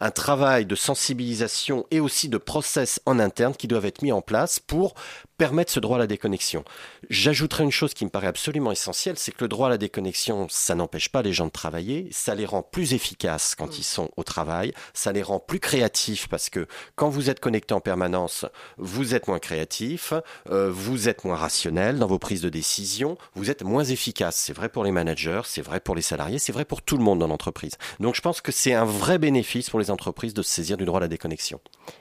[0.01, 4.23] un travail de sensibilisation et aussi de process en interne qui doivent être mis en
[4.23, 4.95] place pour
[5.39, 6.65] permettre ce droit à la déconnexion.
[7.11, 10.47] J'ajouterai une chose qui me paraît absolument essentielle, c'est que le droit à la déconnexion,
[10.51, 14.11] ça n'empêche pas les gens de travailler, ça les rend plus efficaces quand ils sont
[14.17, 18.45] au travail, ça les rend plus créatifs parce que quand vous êtes connecté en permanence,
[18.79, 20.13] vous êtes moins créatif,
[20.51, 24.37] euh, vous êtes moins rationnel dans vos prises de décision, vous êtes moins efficace.
[24.37, 27.05] C'est vrai pour les managers, c'est vrai pour les salariés, c'est vrai pour tout le
[27.05, 27.73] monde dans l'entreprise.
[28.01, 30.85] Donc je pense que c'est un vrai bénéfice pour les entreprises de se saisir du
[30.85, 31.61] droit à la déconnexion.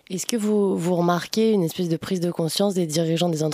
[0.09, 3.44] Est-ce que vous, vous remarquez une espèce de prise de conscience des dirigeants des entreprises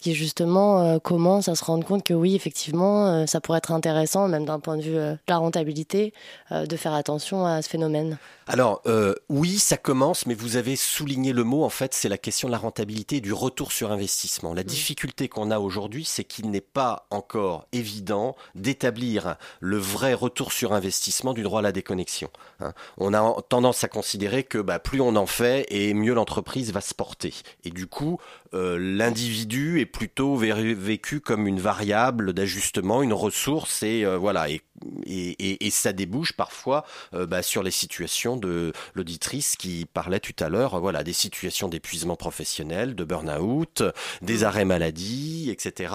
[0.00, 3.72] qui justement euh, commencent à se rendre compte que oui, effectivement, euh, ça pourrait être
[3.72, 6.12] intéressant, même d'un point de vue euh, de la rentabilité,
[6.50, 8.82] de faire attention à ce phénomène alors
[9.30, 11.64] oui, ça commence, mais vous avez souligné le mot.
[11.64, 14.52] En fait, c'est la question de la rentabilité et du retour sur investissement.
[14.52, 20.52] La difficulté qu'on a aujourd'hui, c'est qu'il n'est pas encore évident d'établir le vrai retour
[20.52, 22.28] sur investissement du droit à la déconnexion.
[22.60, 22.74] Hein.
[22.98, 26.82] On a tendance à considérer que bah, plus on en fait et mieux l'entreprise va
[26.82, 27.32] se porter.
[27.64, 28.18] Et du coup,
[28.54, 34.48] euh, l'individu est plutôt vécu comme une variable d'ajustement, une ressource, et euh, voilà.
[34.48, 34.62] Et,
[35.06, 40.48] et, et, ça débouche parfois bah, sur les situations de l'auditrice qui parlait tout à
[40.48, 43.82] l'heure, voilà, des situations d'épuisement professionnel, de burn-out,
[44.20, 44.44] des mmh.
[44.44, 45.94] arrêts maladie, etc.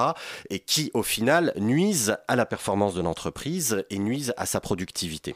[0.49, 5.35] et qui, au final, nuisent à la performance de l'entreprise et nuisent à sa productivité.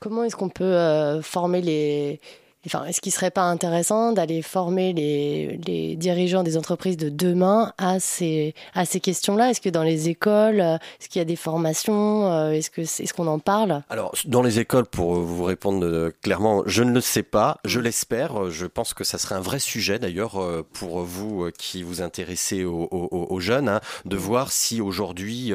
[0.00, 2.20] Comment est-ce qu'on peut euh, former les,
[2.66, 7.72] Enfin, est-ce qu'il ne serait pas intéressant d'aller former les, dirigeants des entreprises de demain
[7.78, 9.50] à ces, à ces questions-là?
[9.50, 12.82] Est-ce que dans les écoles, euh, est-ce qu'il y a des formations euh, Est-ce qu'on
[12.82, 13.84] est qu'on en parle?
[13.90, 17.78] Alors, dans les écoles, pour vous répondre euh, clairement, je ne le sais pas, je
[17.78, 18.50] l'espère.
[18.50, 20.42] Je pense que ça serait un vrai sujet d'ailleurs
[20.72, 25.52] pour vous qui vous intéressez aux, jeunes, hein, de voir si aujourd'hui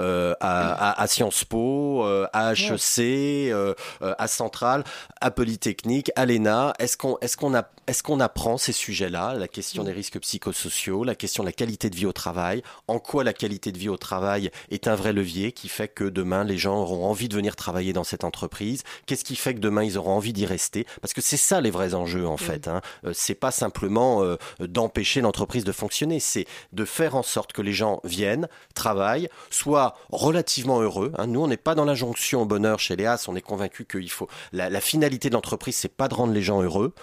[0.00, 3.52] à, à, Sciences Po, à HEC,
[4.00, 4.84] à Centrale,
[5.20, 6.45] à Polytechnique, à l'ENA,
[6.78, 11.04] est-ce qu'on est-ce qu'on a est-ce qu'on apprend ces sujets-là, la question des risques psychosociaux,
[11.04, 13.88] la question de la qualité de vie au travail, en quoi la qualité de vie
[13.88, 17.36] au travail est un vrai levier qui fait que demain les gens auront envie de
[17.36, 20.84] venir travailler dans cette entreprise, qu'est-ce qui fait que demain ils auront envie d'y rester?
[21.00, 22.80] Parce que c'est ça les vrais enjeux en fait hein.
[23.04, 27.62] Euh, c'est pas simplement euh, d'empêcher l'entreprise de fonctionner, c'est de faire en sorte que
[27.62, 31.12] les gens viennent, travaillent, soient relativement heureux.
[31.18, 31.28] Hein.
[31.28, 34.10] Nous, on n'est pas dans la jonction au bonheur chez Léas, on est convaincu qu'il
[34.10, 36.94] faut la, la finalité de l'entreprise, c'est pas de rendre les gens heureux.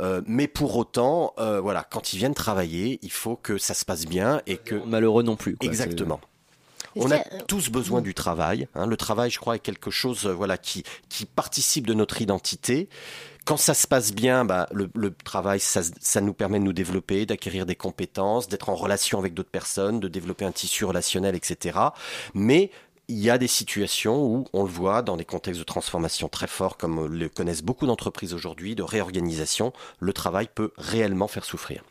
[0.00, 3.84] Euh, mais pour autant, euh, voilà, quand ils viennent travailler, il faut que ça se
[3.84, 5.56] passe bien et que malheureux non plus.
[5.60, 6.20] Exactement.
[6.96, 8.66] On a tous besoin du travail.
[8.74, 8.86] Hein.
[8.86, 12.88] Le travail, je crois, est quelque chose, euh, voilà, qui qui participe de notre identité.
[13.44, 16.72] Quand ça se passe bien, bah, le, le travail, ça, ça, nous permet de nous
[16.72, 21.34] développer, d'acquérir des compétences, d'être en relation avec d'autres personnes, de développer un tissu relationnel,
[21.34, 21.78] etc.
[22.34, 22.70] Mais
[23.10, 26.46] il y a des situations où on le voit dans des contextes de transformation très
[26.46, 31.82] forts, comme le connaissent beaucoup d'entreprises aujourd'hui, de réorganisation, le travail peut réellement faire souffrir.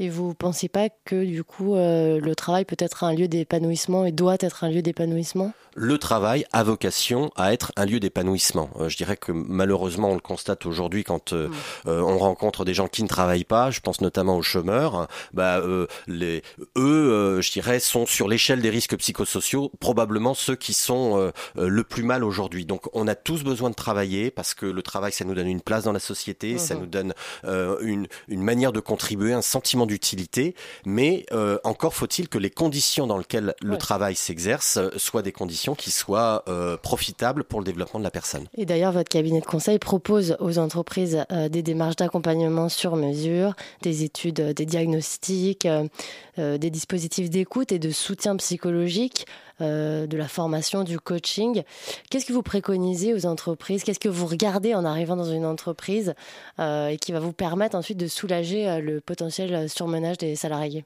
[0.00, 3.26] Et vous ne pensez pas que du coup euh, le travail peut être un lieu
[3.26, 5.52] d'épanouissement et doit être un lieu d'épanouissement?
[5.74, 8.70] Le travail a vocation à être un lieu d'épanouissement.
[8.78, 11.48] Euh, je dirais que malheureusement, on le constate aujourd'hui quand euh,
[11.84, 13.72] on rencontre des gens qui ne travaillent pas.
[13.72, 15.08] Je pense notamment aux chômeurs.
[15.32, 15.60] Bah,
[16.06, 16.42] les,
[16.76, 22.02] eux, je dirais, sont sur l'échelle des risques psychosociaux probablement ceux qui sont le plus
[22.02, 22.66] mal aujourd'hui.
[22.66, 25.60] Donc, on a tous besoin de travailler parce que le travail, ça nous donne une
[25.60, 30.54] place dans la société, ça nous donne une, une manière de contribuer, un sentiment d'utilité.
[30.86, 31.26] Mais
[31.64, 36.42] encore faut-il que les conditions dans lesquelles le travail s'exerce soient des conditions qui soit
[36.48, 38.46] euh, profitable pour le développement de la personne.
[38.56, 43.54] Et d'ailleurs, votre cabinet de conseil propose aux entreprises euh, des démarches d'accompagnement sur mesure,
[43.82, 45.66] des études, euh, des diagnostics,
[46.36, 49.26] des dispositifs d'écoute et de soutien psychologique
[49.60, 51.64] euh, de la formation, du coaching.
[52.10, 53.82] Qu'est-ce que vous préconisez aux entreprises?
[53.82, 56.14] Qu'est-ce que vous regardez en arrivant dans une entreprise
[56.60, 60.84] euh, et qui va vous permettre ensuite de soulager euh, le potentiel surmenage des salariés?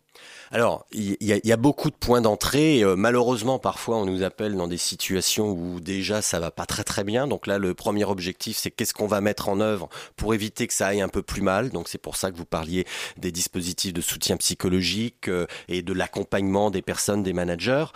[0.53, 2.83] Alors, il y, a beaucoup de points d'entrée.
[2.97, 7.05] malheureusement, parfois, on nous appelle dans des situations où déjà ça va pas très très
[7.05, 7.27] bien.
[7.27, 10.75] Donc là, le premier objectif, c'est qu'est-ce qu'on va mettre en œuvre pour éviter que
[10.75, 11.71] ça aille un peu plus mal.
[11.71, 12.87] Donc c'est pour ça que vous parliez
[13.19, 15.31] des dispositifs de soutien psychologique
[15.69, 17.87] et de l'accompagnement des personnes, des managers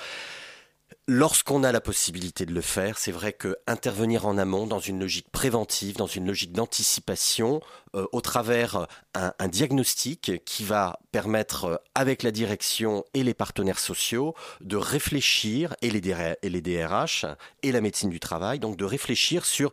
[1.08, 4.98] Lorsqu'on a la possibilité de le faire, c'est vrai que intervenir en amont dans une
[4.98, 7.60] logique préventive, dans une logique d'anticipation,
[7.94, 13.34] euh, au travers un, un, diagnostic qui va permettre, euh, avec la direction et les
[13.34, 17.24] partenaires sociaux, de réfléchir, et les, DRH
[17.62, 19.70] et la médecine du travail, donc de réfléchir sur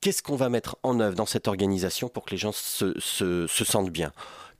[0.00, 2.94] qu'est-ce qu'on va mettre en œuvre dans cette organisation pour que les gens se
[3.48, 4.12] sentent bien.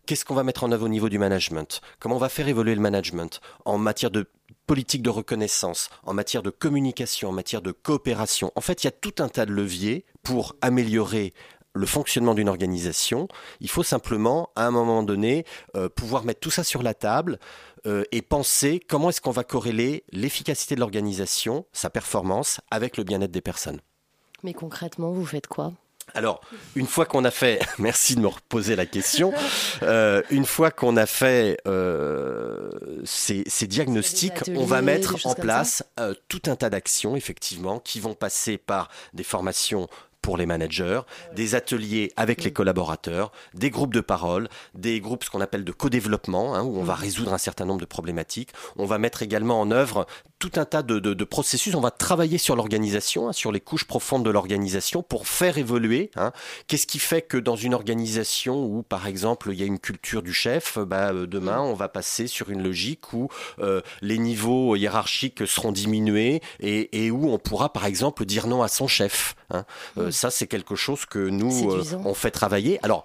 [0.09, 1.83] Qu'est-ce qu'on va mettre en œuvre au niveau du management?
[2.01, 3.43] Comment on va faire évoluer le management?
[3.67, 4.27] En matière de
[4.68, 8.52] politique de reconnaissance, en matière de communication, en matière de coopération.
[8.54, 11.33] En fait, il y a tout un tas de leviers pour améliorer
[11.74, 13.28] le fonctionnement d'une organisation.
[13.61, 17.38] Il faut simplement, à un moment donné, euh, pouvoir mettre tout ça sur la table
[17.87, 23.04] euh, et penser comment est-ce qu'on va corréler l'efficacité de l'organisation, sa performance, avec le
[23.04, 23.81] bien-être des personnes.
[24.42, 25.72] Mais concrètement, vous faites quoi?
[26.14, 26.40] Alors,
[26.75, 29.33] une fois qu'on a fait, merci de me reposer la question,
[29.83, 32.71] euh, une fois qu'on a fait euh,
[33.05, 38.01] ces, ces, diagnostics, on va mettre en place euh, tout un tas d'actions, effectivement, qui
[38.01, 39.88] vont passer par des formations
[40.23, 41.01] pour les managers,
[41.35, 45.73] des ateliers avec les collaborateurs, des groupes de parole, des groupes ce qu'on appelle de
[45.73, 47.01] co-développement, hein, où on va mm.
[47.01, 48.51] résoudre un certain nombre de problématiques.
[48.77, 50.07] On va mettre également en œuvre
[50.38, 51.74] tout un tas de, de, de processus.
[51.74, 56.11] On va travailler sur l'organisation, hein, sur les couches profondes de l'organisation pour faire évoluer.
[56.16, 56.33] Hein.
[56.66, 60.22] Qu'est-ce qui fait que dans une organisation où, par exemple, il y a une culture
[60.22, 64.77] du chef, bah, euh, demain, on va passer sur une logique où euh, les niveaux
[64.77, 69.35] hiérarchiques seront diminués et, et, où on pourra, par exemple, dire non à son chef.
[69.51, 69.64] Hein.
[69.96, 72.79] Euh, ça, c'est quelque chose que nous, euh, on fait travailler.
[72.83, 73.05] Alors,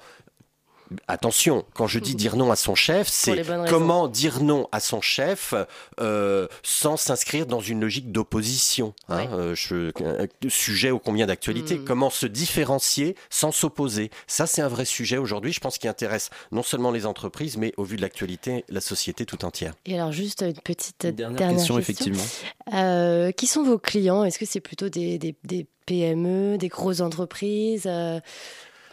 [1.08, 5.02] attention, quand je dis dire non à son chef, c'est comment dire non à son
[5.02, 5.54] chef
[6.00, 8.94] euh, sans s'inscrire dans une logique d'opposition.
[9.10, 9.56] Hein, euh,
[10.50, 11.76] sujet au combien d'actualité.
[11.76, 11.86] Hmm.
[11.86, 14.10] Comment se différencier sans s'opposer.
[14.28, 17.74] Ça, c'est un vrai sujet aujourd'hui, je pense, qui intéresse non seulement les entreprises, mais
[17.78, 19.74] au vu de l'actualité, la société tout entière.
[19.86, 22.24] Et alors, juste une petite dernière, question, effectivement.
[22.74, 24.24] Euh, qui sont vos clients?
[24.24, 27.90] Est-ce que c'est plutôt des, des, des, PME, des grosses entreprises?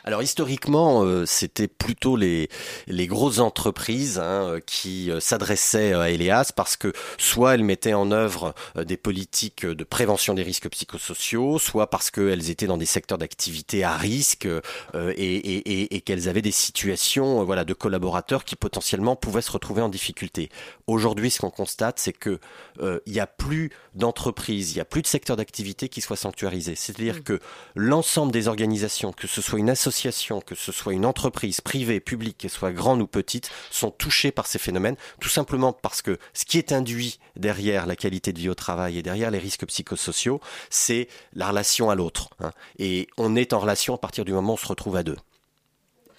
[0.05, 2.49] Alors historiquement, euh, c'était plutôt les,
[2.87, 8.11] les grosses entreprises hein, qui euh, s'adressaient à Elias parce que soit elles mettaient en
[8.11, 12.87] œuvre euh, des politiques de prévention des risques psychosociaux, soit parce qu'elles étaient dans des
[12.87, 14.49] secteurs d'activité à risque
[14.95, 19.83] et, et, et qu'elles avaient des situations voilà, de collaborateurs qui potentiellement pouvaient se retrouver
[19.83, 20.51] en difficulté.
[20.87, 22.39] Aujourd'hui, ce qu'on constate, c'est que
[22.81, 26.75] il n'y a plus d'entreprises, il n'y a plus de secteurs d'activité qui soient sanctuarisés.
[26.77, 27.23] C'est-à-dire mmh.
[27.23, 27.41] que
[27.75, 32.39] l'ensemble des organisations, que ce soit une association que ce soit une entreprise privée, publique,
[32.39, 36.45] qu'elle soit grande ou petite, sont touchées par ces phénomènes, tout simplement parce que ce
[36.45, 40.41] qui est induit derrière la qualité de vie au travail et derrière les risques psychosociaux,
[40.69, 42.31] c'est la relation à l'autre.
[42.41, 42.53] Hein.
[42.79, 45.17] Et on est en relation à partir du moment où on se retrouve à deux.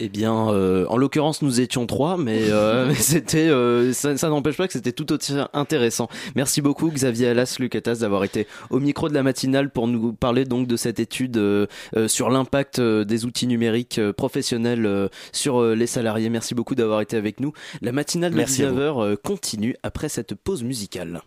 [0.00, 4.56] Eh bien, euh, en l'occurrence, nous étions trois, mais euh, c'était, euh, ça, ça n'empêche
[4.56, 6.08] pas que c'était tout aussi intéressant.
[6.34, 10.44] Merci beaucoup, Xavier Alas, Lucatas, d'avoir été au micro de la matinale pour nous parler
[10.44, 11.40] donc de cette étude
[12.06, 16.30] sur l'impact des outils numériques professionnels sur les salariés.
[16.30, 17.52] Merci beaucoup d'avoir été avec nous.
[17.80, 21.22] La matinale de 19h continue après cette pause musicale.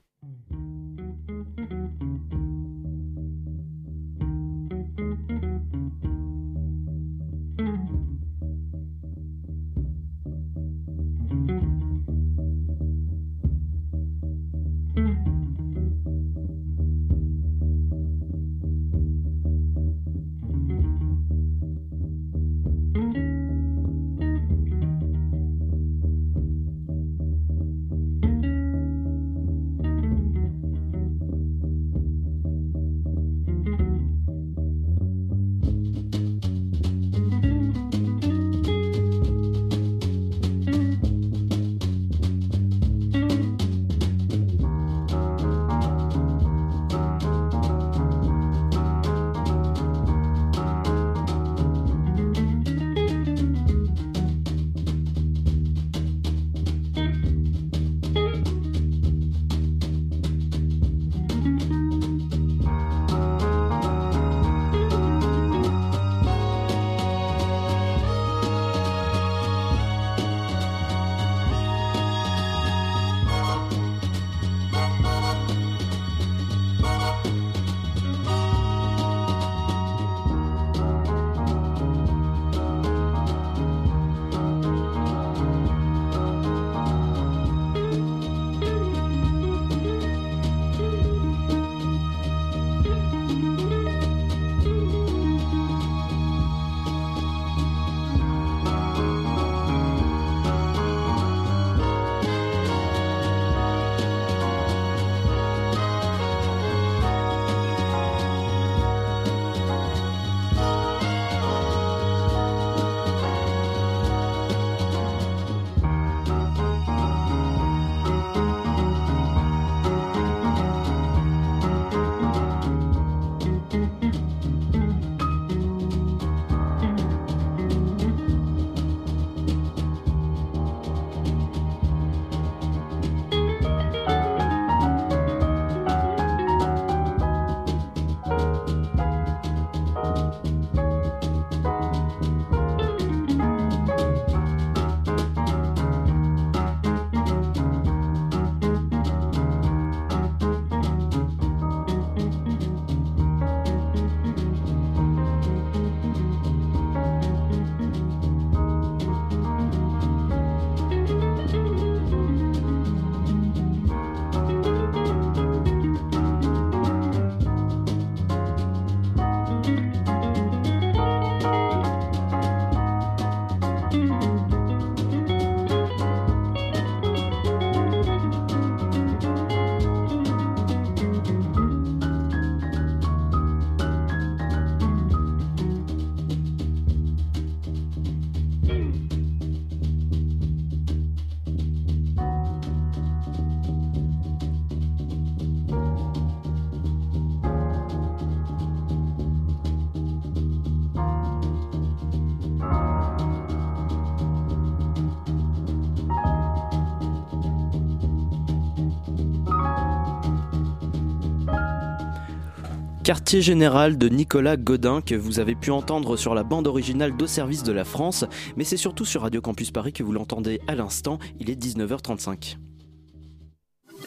[213.05, 217.27] Quartier général de Nicolas Godin que vous avez pu entendre sur la bande originale d'Au
[217.27, 218.25] service de la France,
[218.57, 222.57] mais c'est surtout sur Radio Campus Paris que vous l'entendez à l'instant, il est 19h35.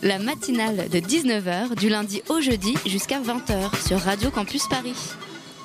[0.03, 4.96] La matinale de 19h du lundi au jeudi jusqu'à 20h sur Radio Campus Paris.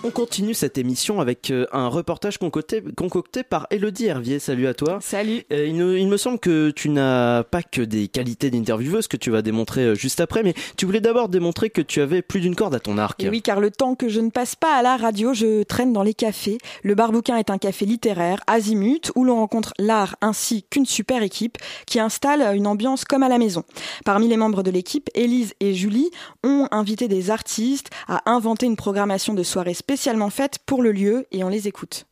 [0.06, 4.38] On continue cette émission avec euh, un reportage concocté, concocté par Elodie Hervier.
[4.38, 4.99] Salut à toi.
[5.01, 5.45] Salut.
[5.54, 9.32] Euh, il, il, me semble que tu n'as pas que des qualités d'intervieweuse que tu
[9.32, 12.54] vas démontrer euh, juste après, mais tu voulais d'abord démontrer que tu avais plus d'une
[12.54, 13.24] corde à ton arc.
[13.24, 15.93] Et oui, car le temps que je ne passe pas à la radio, je traîne
[15.93, 16.58] dans les cafés.
[16.84, 21.58] Le Barbouquin est un café littéraire, azimut, où l'on rencontre l'art ainsi qu'une super équipe
[21.86, 23.64] qui installe une ambiance comme à la maison.
[24.04, 26.12] Parmi les membres de l'équipe, Élise et Julie
[26.43, 30.91] ont invité des artistes à inventer une programmation de soirée spéciale spécialement faites pour le
[30.91, 32.08] lieu et on les écoute.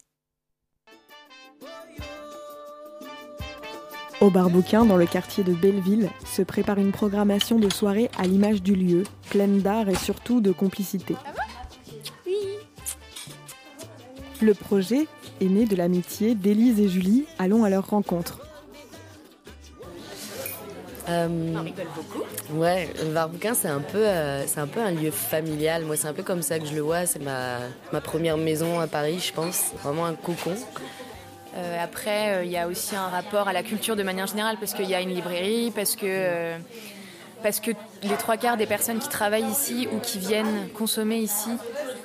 [4.20, 8.62] Au Barbouquin, dans le quartier de Belleville, se prépare une programmation de soirée à l'image
[8.62, 9.02] du lieu,
[9.32, 11.16] pleine d'art et surtout de complicité.
[14.44, 15.08] Le projet
[15.40, 17.26] est né de l'amitié d'Élise et Julie.
[17.40, 18.51] Allons à leur rencontre.
[21.10, 22.24] Euh, On rigole beaucoup.
[22.54, 25.84] Ouais, le Barbouquin, c'est un, peu, euh, c'est un peu un lieu familial.
[25.84, 27.06] Moi, c'est un peu comme ça que je le vois.
[27.06, 27.58] C'est ma,
[27.92, 29.72] ma première maison à Paris, je pense.
[29.84, 30.56] Vraiment un cocon.
[31.58, 34.74] Euh, après, il y a aussi un rapport à la culture de manière générale, parce
[34.74, 36.54] qu'il y a une librairie, parce que,
[37.44, 37.72] parce que
[38.04, 41.50] les trois quarts des personnes qui travaillent ici ou qui viennent consommer ici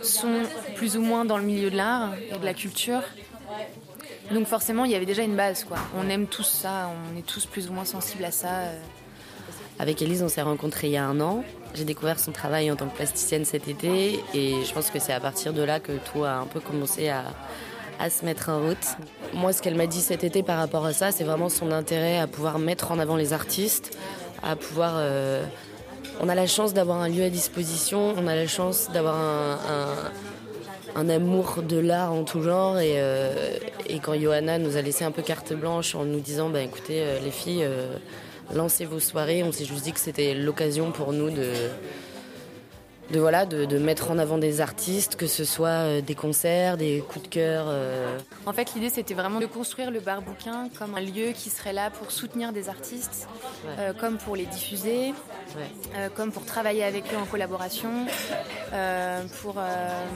[0.03, 0.43] sont
[0.75, 3.03] plus ou moins dans le milieu de l'art et de la culture.
[4.33, 5.79] Donc forcément, il y avait déjà une base, quoi.
[5.97, 8.49] On aime tous ça, on est tous plus ou moins sensibles à ça.
[9.79, 11.45] Avec Elise, on s'est rencontrés il y a un an.
[11.75, 15.13] J'ai découvert son travail en tant que plasticienne cet été et je pense que c'est
[15.13, 17.25] à partir de là que tout a un peu commencé à,
[18.01, 18.87] à se mettre en route.
[19.35, 22.19] Moi, ce qu'elle m'a dit cet été par rapport à ça, c'est vraiment son intérêt
[22.19, 23.97] à pouvoir mettre en avant les artistes,
[24.43, 24.95] à pouvoir...
[24.97, 25.45] Euh...
[26.19, 29.59] On a la chance d'avoir un lieu à disposition, on a la chance d'avoir un,
[30.97, 32.79] un, amour de l'art en tout genre.
[32.79, 33.57] Et, euh,
[33.89, 37.03] et, quand Johanna nous a laissé un peu carte blanche en nous disant, bah, écoutez,
[37.03, 37.97] euh, les filles, euh,
[38.55, 41.53] lancez vos soirées, on s'est juste dit que c'était l'occasion pour nous de
[43.11, 46.77] de voilà de, de, mettre en avant des artistes, que ce soit euh, des concerts,
[46.77, 47.67] des coups de cœur.
[47.69, 48.19] Euh...
[48.47, 51.73] En fait, l'idée c'était vraiment de construire le bar bouquin comme un lieu qui serait
[51.73, 53.29] là pour soutenir des artistes,
[53.65, 53.75] ouais.
[53.79, 55.13] euh, comme pour les diffuser,
[55.57, 56.11] ouais.
[56.17, 58.07] comme pour travailler avec eux en collaboration,
[59.43, 59.57] pour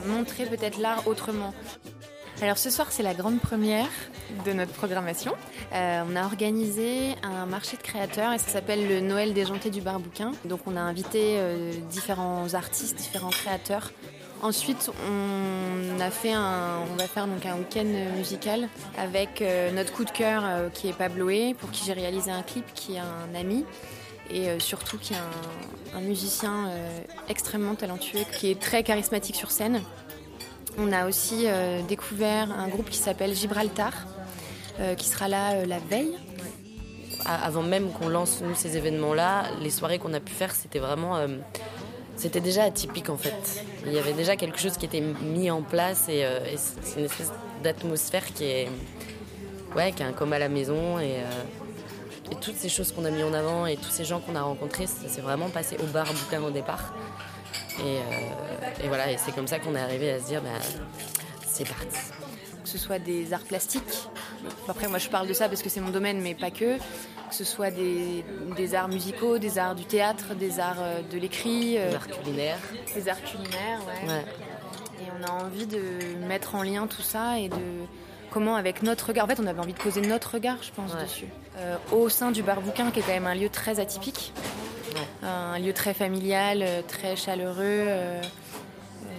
[0.07, 1.53] montrer peut-être l'art autrement.
[2.41, 3.87] Alors ce soir c'est la grande première
[4.47, 5.33] de notre programmation.
[5.73, 9.79] Euh, on a organisé un marché de créateurs et ça s'appelle le Noël déjanté du
[9.79, 10.31] bar bouquin.
[10.45, 13.91] Donc on a invité euh, différents artistes, différents créateurs.
[14.41, 17.85] Ensuite on a fait un, on va faire un week-end
[18.17, 22.41] musical avec euh, notre coup de cœur qui est Pabloé pour qui j'ai réalisé un
[22.41, 23.65] clip qui est un ami
[24.31, 25.17] et surtout qui est
[25.95, 26.71] un, musicien
[27.27, 29.81] extrêmement talentueux qui est très charismatique sur scène.
[30.77, 33.93] On a aussi euh, découvert un groupe qui s'appelle Gibraltar,
[34.79, 36.17] euh, qui sera là euh, la veille.
[37.25, 41.19] Avant même qu'on lance ces événements-là, les soirées qu'on a pu faire, c'était vraiment,
[42.33, 43.63] déjà atypique en fait.
[43.85, 46.25] Il y avait déjà quelque chose qui était mis en place et,
[46.57, 48.69] c'est une espèce d'atmosphère qui est,
[49.77, 51.17] un comme à la maison et,
[52.41, 54.87] toutes ces choses qu'on a mis en avant et tous ces gens qu'on a rencontrés,
[54.87, 56.95] c'est vraiment passé au bar bouquin au départ.
[57.83, 60.49] Et, euh, et, voilà, et c'est comme ça qu'on est arrivé à se dire, bah,
[61.47, 61.97] c'est parti.
[62.63, 64.07] Que ce soit des arts plastiques,
[64.69, 66.77] après moi je parle de ça parce que c'est mon domaine, mais pas que.
[66.77, 68.23] Que ce soit des,
[68.55, 72.07] des arts musicaux, des arts du théâtre, des arts euh, de l'écrit, euh, des arts
[72.07, 72.59] culinaires.
[72.93, 74.09] Des arts culinaires, ouais.
[74.13, 74.25] ouais.
[75.01, 75.81] Et on a envie de
[76.27, 77.55] mettre en lien tout ça et de
[78.29, 80.93] comment avec notre regard, en fait on avait envie de poser notre regard, je pense,
[80.93, 81.03] ouais.
[81.03, 81.27] dessus.
[81.57, 84.33] Euh, au sein du bar bouquin, qui est quand même un lieu très atypique.
[85.23, 88.21] Un lieu très familial, très chaleureux, euh,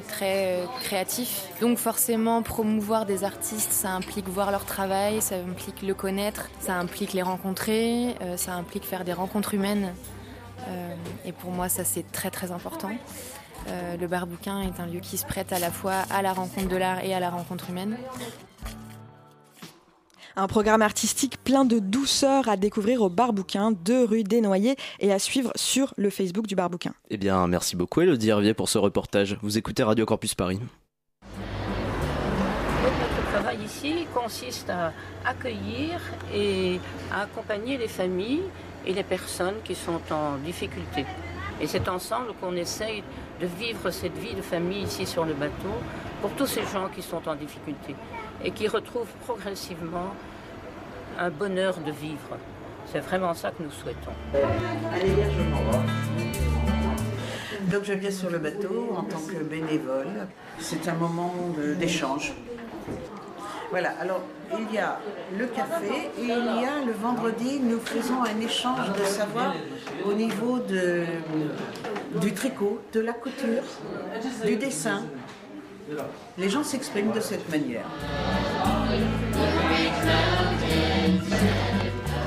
[0.09, 1.49] très créatif.
[1.61, 6.75] Donc forcément, promouvoir des artistes, ça implique voir leur travail, ça implique le connaître, ça
[6.75, 9.95] implique les rencontrer, euh, ça implique faire des rencontres humaines.
[10.69, 10.95] Euh,
[11.25, 12.93] et pour moi, ça c'est très très important.
[13.69, 16.33] Euh, le bar bouquin est un lieu qui se prête à la fois à la
[16.33, 17.97] rencontre de l'art et à la rencontre humaine.
[20.35, 25.13] Un programme artistique plein de douceur à découvrir au Barbouquin, 2 rue des Noyers et
[25.13, 26.95] à suivre sur le Facebook du Barbouquin.
[27.11, 29.37] Eh bien, merci beaucoup Elodie Hervier pour ce reportage.
[29.43, 30.59] Vous écoutez Radio Campus Paris.
[32.83, 34.95] Notre travail ici consiste à
[35.27, 36.01] accueillir
[36.35, 36.81] et
[37.13, 38.45] à accompagner les familles
[38.87, 41.05] et les personnes qui sont en difficulté.
[41.61, 43.03] Et c'est ensemble qu'on essaye
[43.39, 45.75] de vivre cette vie de famille ici sur le bateau
[46.23, 47.95] pour tous ces gens qui sont en difficulté
[48.45, 50.15] et qui retrouvent progressivement
[51.19, 52.39] un bonheur de vivre.
[52.87, 54.13] C'est vraiment ça que nous souhaitons.
[57.71, 60.27] Donc je viens sur le bateau en tant que bénévole.
[60.59, 61.33] C'est un moment
[61.79, 62.33] d'échange.
[63.71, 64.21] Voilà, alors
[64.59, 64.99] il y a
[65.39, 69.55] le café et il y a le vendredi, nous faisons un échange de savoir
[70.05, 71.05] au niveau de,
[72.21, 73.63] du tricot, de la couture,
[74.45, 75.05] du dessin.
[76.39, 77.85] Les gens s'expriment de cette manière.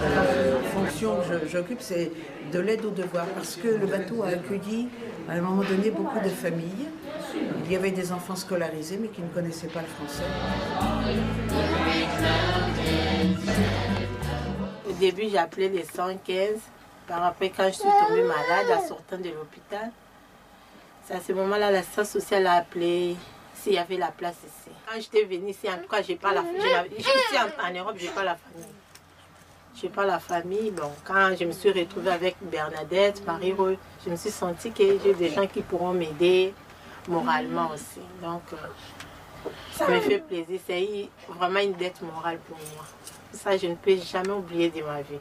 [0.01, 2.12] La fonction que j'occupe, c'est
[2.51, 4.89] de l'aide aux devoirs, parce que le bateau a accueilli
[5.28, 6.88] à un moment donné beaucoup de familles.
[7.66, 10.24] Il y avait des enfants scolarisés, mais qui ne connaissaient pas le français.
[14.88, 16.49] Au début, appelé les 115.
[17.08, 19.91] Par après, quand je suis tombée malade en sortant de l'hôpital,
[21.08, 23.16] c'est à ce moment-là l'assistance sociale a appelé
[23.66, 24.76] s'il y avait la place ici.
[24.86, 26.99] Quand j'étais venue ici, en tout cas, j'ai pas la famille.
[26.99, 27.09] Ici
[27.63, 28.70] en, Europe, j'ai pas la famille.
[29.76, 30.72] J'ai pas la famille.
[31.03, 33.55] Quand je me suis retrouvée avec Bernadette, Marie,
[34.05, 36.53] je me suis sentie que j'ai des gens qui pourront m'aider
[37.07, 38.01] moralement aussi.
[38.22, 40.59] Donc, euh, ça me fait plaisir.
[40.68, 42.86] C'est vraiment une dette morale pour moi.
[43.34, 45.20] Ça, je ne peux jamais oublier de ma vie.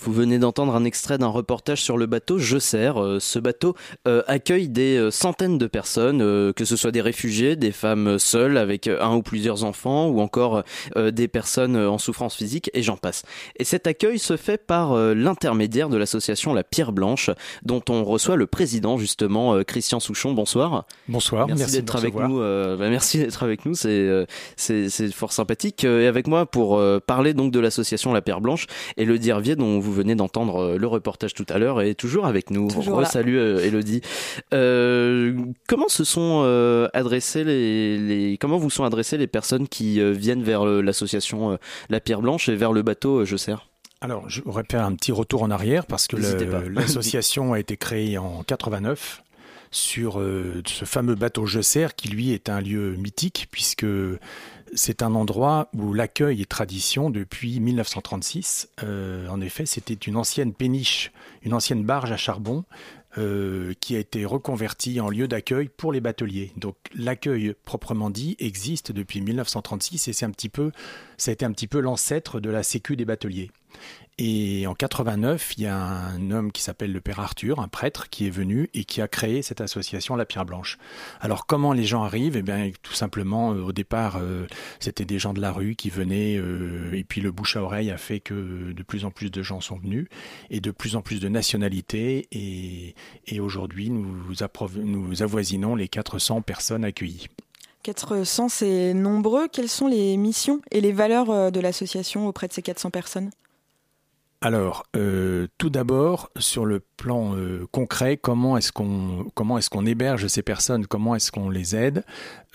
[0.00, 3.00] Vous venez d'entendre un extrait d'un reportage sur le bateau Je Sers.
[3.00, 3.76] Euh, ce bateau
[4.08, 6.18] euh, accueille des euh, centaines de personnes,
[6.52, 10.62] que ce soit des réfugiés, des femmes seules avec un ou plusieurs enfants, ou encore
[10.96, 13.22] des personnes en souffrance physique, et j'en passe.
[13.58, 17.30] Et cet accueil se fait par l'intermédiaire de l'association La Pierre Blanche,
[17.62, 20.32] dont on reçoit le président justement, Christian Souchon.
[20.32, 20.86] Bonsoir.
[21.08, 21.46] Bonsoir.
[21.48, 22.38] Merci, d'être avec nous.
[22.40, 23.74] Bah, merci d'être avec nous.
[23.74, 24.26] C'est
[24.56, 25.84] c'est fort sympathique.
[25.84, 28.66] Et avec moi pour parler donc de l'association La Pierre Blanche,
[28.96, 32.26] et le Vier dont vous venez d'entendre euh, le reportage tout à l'heure, est toujours
[32.26, 32.68] avec nous.
[33.04, 34.00] Salut euh, Elodie.
[34.52, 35.36] Euh,
[35.68, 36.42] comment se sont
[36.92, 41.58] adressés les, comment vous sont adressées les personnes qui viennent vers l'association
[41.90, 43.68] La Pierre Blanche et vers le bateau Je Sers
[44.00, 46.16] alors, je voudrais faire un petit retour en arrière parce que
[46.74, 49.22] l'association a été créée en 89
[49.70, 50.22] sur
[50.66, 53.86] ce fameux bateau Je qui lui est un lieu mythique puisque
[54.74, 58.68] c'est un endroit où l'accueil est tradition depuis 1936.
[58.82, 61.12] Euh, en effet, c'était une ancienne péniche,
[61.42, 62.64] une ancienne barge à charbon
[63.16, 66.52] euh, qui a été reconvertie en lieu d'accueil pour les bateliers.
[66.56, 70.72] Donc l'accueil proprement dit existe depuis 1936 et c'est un petit peu,
[71.16, 73.50] ça a été un petit peu l'ancêtre de la sécu des bateliers.
[74.16, 78.08] Et en 89, il y a un homme qui s'appelle le Père Arthur, un prêtre,
[78.10, 80.78] qui est venu et qui a créé cette association La Pierre Blanche.
[81.20, 82.36] Alors comment les gens arrivent?
[82.36, 84.46] Eh bien, tout simplement, euh, au départ, euh,
[84.78, 87.90] c'était des gens de la rue qui venaient, euh, et puis le bouche à oreille
[87.90, 90.06] a fait que de plus en plus de gens sont venus,
[90.48, 92.94] et de plus en plus de nationalités, et,
[93.40, 94.32] aujourd'hui, nous,
[94.78, 97.26] nous avoisinons les 400 personnes accueillies.
[97.84, 99.46] 400, c'est nombreux.
[99.48, 103.30] Quelles sont les missions et les valeurs de l'association auprès de ces 400 personnes?
[104.44, 110.86] Alors, euh, tout d'abord, sur le plan euh, concret, comment est-ce qu'on héberge ces personnes,
[110.86, 112.04] comment est-ce qu'on les aide?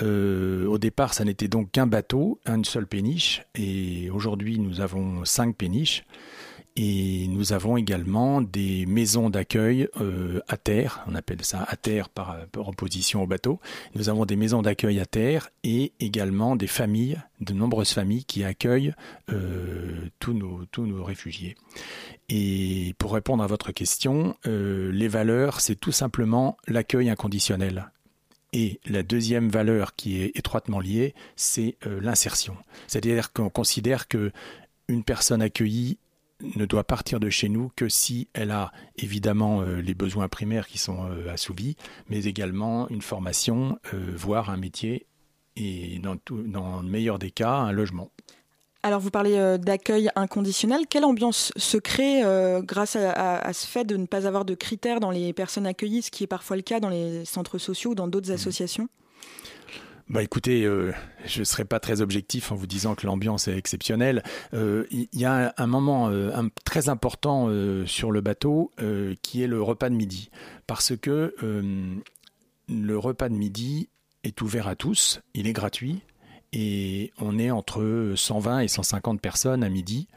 [0.03, 5.25] Euh, Au départ, ça n'était donc qu'un bateau, une seule péniche, et aujourd'hui, nous avons
[5.25, 6.05] cinq péniches.
[6.81, 12.07] Et nous avons également des maisons d'accueil euh, à terre, on appelle ça à terre
[12.07, 13.59] par, par, opposition au bateau.
[13.95, 18.45] Nous avons des maisons d'accueil à terre et également des familles, de nombreuses familles qui
[18.45, 18.93] accueillent
[19.29, 21.57] euh, tous, nos, tous nos réfugiés.
[22.29, 27.91] Et pour répondre à votre question, euh, les valeurs, c'est tout simplement l'accueil inconditionnel.
[28.53, 32.55] Et la deuxième valeur qui est étroitement liée, c'est l'insertion.
[32.87, 34.31] C'est-à-dire qu'on considère que
[34.87, 35.99] une personne accueillie
[36.55, 40.67] ne doit partir de chez nous que si elle a évidemment euh, les besoins primaires
[40.67, 41.75] qui sont euh, assouvis,
[42.09, 45.05] mais également une formation, euh, voire un métier
[45.55, 48.09] et dans, dans, le meilleur des cas, un logement.
[48.81, 50.85] Alors vous parlez d'accueil inconditionnel.
[50.89, 52.21] Quelle ambiance se crée
[52.63, 56.11] grâce à, ce fait de ne pas avoir de critères dans les personnes accueillies, ce
[56.11, 58.35] qui est parfois le cas dans les centres sociaux ou dans d'autres mmh.
[58.35, 58.87] associations?
[60.09, 60.91] Bah écoutez, euh,
[61.25, 64.23] je ne serai pas très objectif en vous disant que l'ambiance est exceptionnelle.
[64.55, 66.31] Euh, il y, a un, moment euh,
[66.65, 67.47] très important
[67.85, 68.71] sur le bateau
[69.21, 70.31] qui est le repas de midi.
[70.65, 71.35] Parce que
[72.67, 73.89] le repas de midi
[74.23, 76.01] est ouvert à tous, il est gratuit.
[76.51, 80.07] Et on est entre 120 et 150 personnes à midi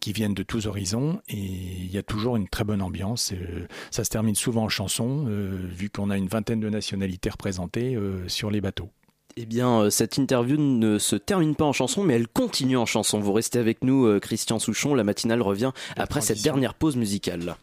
[0.00, 3.34] qui viennent de tous horizons et il y a toujours une très bonne ambiance.
[3.90, 8.50] ça se termine souvent en chanson, vu qu'on a une vingtaine de nationalités représentées sur
[8.50, 8.88] les bateaux.
[9.36, 12.86] Eh bien, euh, cette interview ne se termine pas en chanson, mais elle continue en
[12.86, 13.18] chanson.
[13.20, 14.94] Vous restez avec nous, euh, Christian Souchon.
[14.94, 17.56] La matinale revient après cette dernière pause musicale.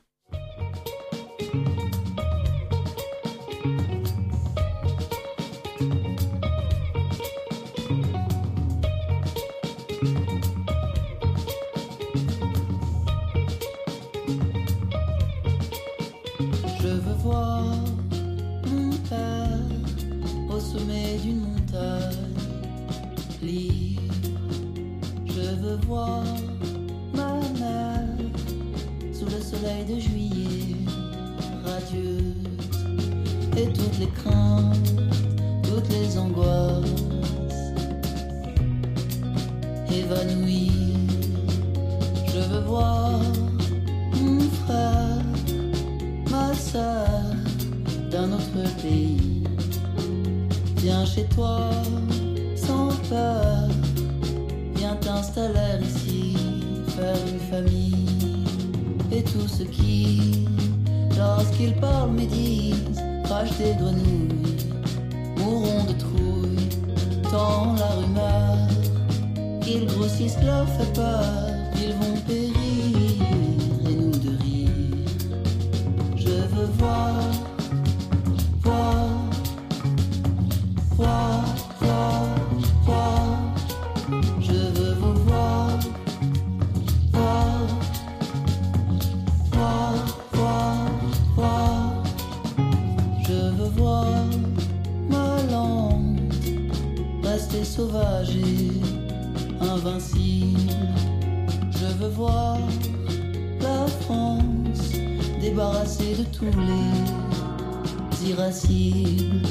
[102.27, 104.91] La France
[105.39, 109.41] débarrassée de tous les irascibles,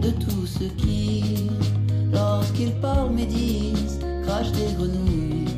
[0.00, 1.50] de tous ceux qui,
[2.12, 5.48] lorsqu'ils parlent, médisent, crachent des grenouilles,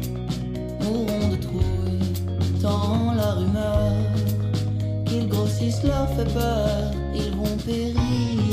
[0.82, 3.92] mourront de trouille, tant la rumeur
[5.04, 8.45] qu'ils grossissent leur fait peur, ils vont périr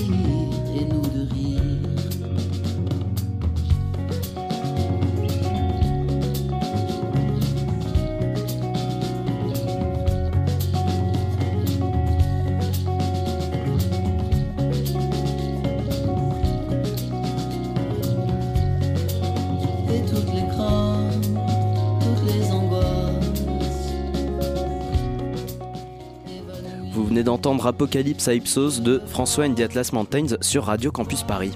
[27.23, 31.51] d'entendre Apocalypse à Ipsos de François and the Atlas Mountains sur Radio Campus Paris.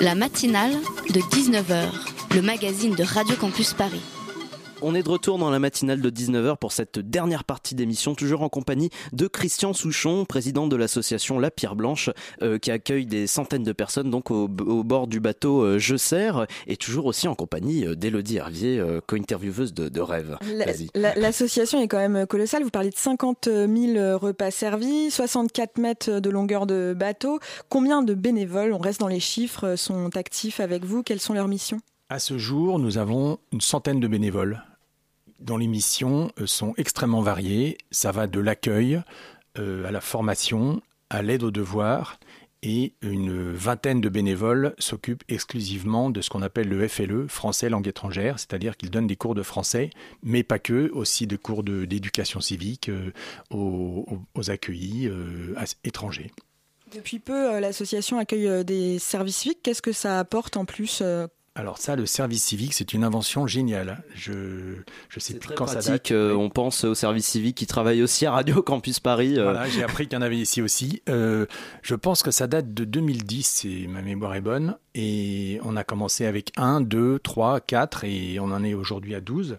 [0.00, 0.74] La matinale
[1.14, 1.86] de 19h,
[2.34, 4.02] le magazine de Radio Campus Paris.
[4.86, 8.42] On est de retour dans la matinale de 19h pour cette dernière partie d'émission, toujours
[8.42, 12.10] en compagnie de Christian Souchon, président de l'association La Pierre Blanche,
[12.42, 15.96] euh, qui accueille des centaines de personnes donc au, au bord du bateau euh, Je
[15.96, 20.36] Sers, et toujours aussi en compagnie euh, d'Élodie Hervier, euh, co-intervieweuse de, de Rêve.
[20.54, 20.88] La- Vas-y.
[20.94, 22.62] la- L'association est quand même colossale.
[22.62, 27.38] Vous parlez de 50 000 repas servis, 64 mètres de longueur de bateau.
[27.70, 31.02] Combien de bénévoles, on reste dans les chiffres, sont actifs avec vous?
[31.02, 31.80] Quelles sont leurs missions?
[32.10, 34.62] À ce jour, nous avons une centaine de bénévoles
[35.40, 37.78] dont les missions euh, sont extrêmement variées.
[37.90, 39.00] Ça va de l'accueil
[39.58, 42.18] euh, à la formation, à l'aide aux devoirs.
[42.62, 47.86] Et une vingtaine de bénévoles s'occupent exclusivement de ce qu'on appelle le FLE, français langue
[47.86, 49.90] étrangère, c'est-à-dire qu'ils donnent des cours de français,
[50.22, 53.12] mais pas que, aussi des cours d'éducation civique euh,
[53.50, 54.18] aux,
[54.48, 55.10] accueillis
[55.84, 56.30] étrangers.
[56.94, 59.60] Depuis peu, l'association accueille des services civiques.
[59.62, 61.02] Qu'est-ce que ça apporte en plus
[61.56, 64.02] Alors ça, le service civique, c'est une invention géniale.
[64.16, 64.74] Je
[65.08, 65.84] je sais plus Très quand ça date.
[65.86, 69.38] pratique, euh, on pense au service civique qui travaille aussi à Radio Campus Paris.
[69.38, 71.00] euh, Voilà, j'ai appris qu'il y en avait ici aussi.
[71.08, 71.46] Euh,
[71.82, 74.76] je pense que ça date de 2010, si ma mémoire est bonne.
[74.96, 79.20] Et on a commencé avec 1, 2, 3, 4 et on en est aujourd'hui à
[79.20, 79.58] 12.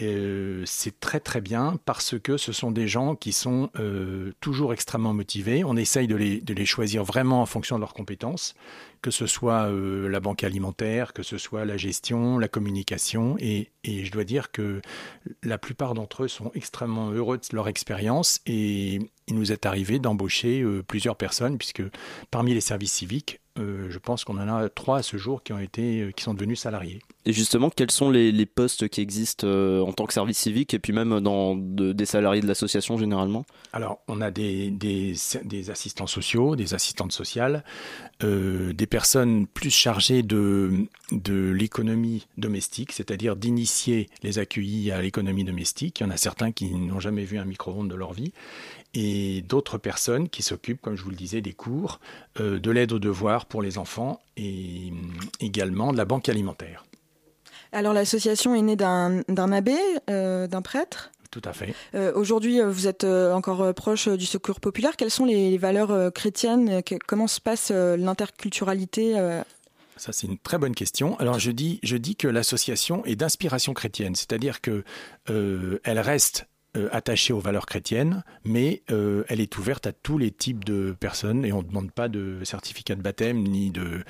[0.00, 4.72] Euh, c'est très très bien parce que ce sont des gens qui sont euh, toujours
[4.72, 5.64] extrêmement motivés.
[5.64, 8.54] On essaye de les, de les choisir vraiment en fonction de leurs compétences,
[9.02, 13.36] que ce soit euh, la banque alimentaire, que ce soit la gestion, la communication.
[13.38, 14.82] Et, je dois dire que
[15.42, 19.98] la plupart d'entre eux sont extrêmement heureux de leur expérience et il nous est arrivé
[19.98, 21.82] d'embaucher euh, plusieurs personnes puisque
[22.30, 25.52] parmi les services civiques, euh, je pense qu'on en a trois à ce jour qui
[25.52, 27.00] ont été, euh, qui sont devenus salariés.
[27.26, 30.72] Et justement, quels sont les, les postes qui existent euh, en tant que service civique
[30.72, 33.44] et puis même dans de- des salariés de l'association généralement?
[33.72, 37.64] Alors, on a des, des, des assistants sociaux, des assistantes sociales,
[38.22, 45.44] euh, des personnes plus chargées de, de l'économie domestique, c'est-à-dire d'initier les accueillis à l'économie
[45.44, 46.00] domestique.
[46.00, 48.32] Il y en a certains qui n'ont jamais vu un micro-ondes de leur vie.
[48.94, 52.00] Et d'autres personnes qui s'occupent, comme je vous le disais, des cours,
[52.40, 56.84] euh, de l'aide aux devoirs pour les enfants et hum, également de la banque alimentaire.
[57.72, 59.76] Alors l'association est née d'un d'un abbé,
[60.08, 61.10] euh, d'un prêtre.
[61.30, 61.74] Tout à fait.
[61.94, 64.96] Euh, Aujourd'hui, vous êtes encore proche du secours populaire.
[64.96, 69.12] Quelles sont les, les valeurs chrétiennes que- Comment se passe l'interculturalité
[69.98, 71.18] Ça, c'est une très bonne question.
[71.18, 74.84] Alors, je dis, je dis que l'association est d'inspiration chrétienne, c'est-à-dire que
[75.28, 80.18] euh, elle reste euh, attachée aux valeurs chrétiennes, mais euh, elle est ouverte à tous
[80.18, 84.04] les types de personnes et on ne demande pas de certificat de baptême ni de,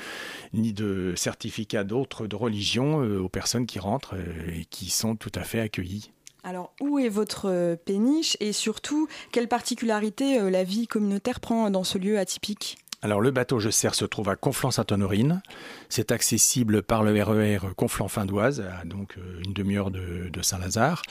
[0.53, 4.17] ni de certificat d'autres de religion euh, aux personnes qui rentrent
[4.53, 6.11] et qui sont tout à fait accueillies.
[6.43, 11.97] Alors, où est votre péniche et surtout, quelle particularité la vie communautaire prend dans ce
[11.97, 12.79] lieu atypique?
[13.03, 15.43] Alors le bateau Je Sers se trouve à Conflans-Sainte-Honorine.
[15.89, 21.03] C'est accessible par le RER e Conflans-Findoise, à donc une demi-heure de, de Saint-Lazare.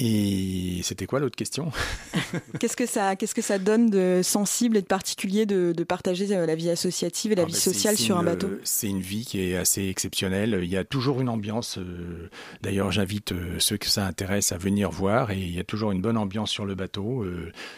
[0.00, 1.70] Et c'était quoi l'autre question?
[2.58, 6.46] Qu'est-ce que ça, qu'est-ce que ça donne de sensible et de particulier de, partager euh,
[6.46, 8.48] la vie associative et la ah vie bah, sociale sur un bateau?
[8.64, 10.58] C'est une vie qui est assez exceptionnelle.
[10.62, 11.78] Il y a toujours une ambiance.
[11.78, 12.28] Euh,
[12.60, 15.30] d'ailleurs, j'invite euh, ceux que ça intéresse à venir voir.
[15.30, 17.24] Et il y a toujours une bonne ambiance sur le bateau,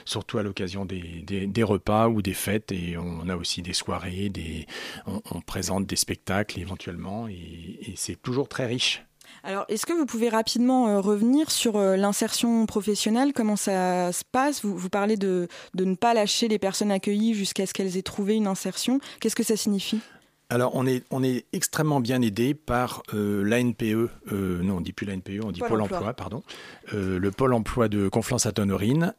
[0.07, 2.73] surtout à l'occasion des, repas ou des fêtes.
[2.73, 4.67] Et on a aussi des soirées, des,
[5.07, 7.29] on, présente des spectacles éventuellement.
[7.29, 9.06] et c'est toujours très riche.
[9.47, 13.33] Alors, est-ce que vous pouvez rapidement euh, revenir sur euh, l'insertion professionnelle?
[13.33, 14.65] Comment ça se passe?
[14.65, 18.49] Vous, parlez de, ne pas lâcher les personnes accueillies jusqu'à ce qu'elles aient trouvé une
[18.49, 18.99] insertion.
[19.21, 20.01] Qu'est-ce que ça signifie?
[20.49, 25.05] Alors on est, on est extrêmement bien aidé par euh, l'ANPE, non on dit plus
[25.05, 26.13] l'ANPE, on dit Pôle, emploi.
[26.13, 26.45] pardon,
[26.93, 29.13] le Pôle emploi de Conflans-Sainte-Honorine,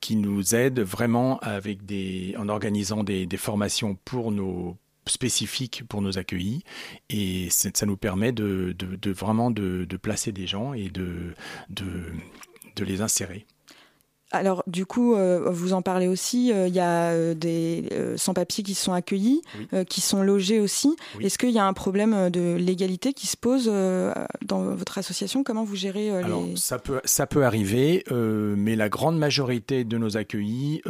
[0.00, 4.76] qui nous aide vraiment avec des, en organisant des, des formations pour nos,
[5.06, 6.62] spécifique pour nos accueillis
[7.10, 8.74] et ça nous permet de,
[9.04, 11.34] vraiment de, placer des gens et de,
[11.70, 13.46] de les insérer.
[14.34, 18.64] Alors, du coup, euh, vous en parlez aussi, euh, il y a euh, des sans-papiers
[18.64, 19.42] qui sont accueillis,
[19.88, 20.96] qui sont logés aussi.
[21.20, 25.44] Est-ce qu'il y a un problème de légalité qui se pose dans votre association?
[25.44, 26.56] Comment vous gérez les...
[26.56, 30.82] ça peut, ça peut arriver, mais la grande majorité de nos accueillis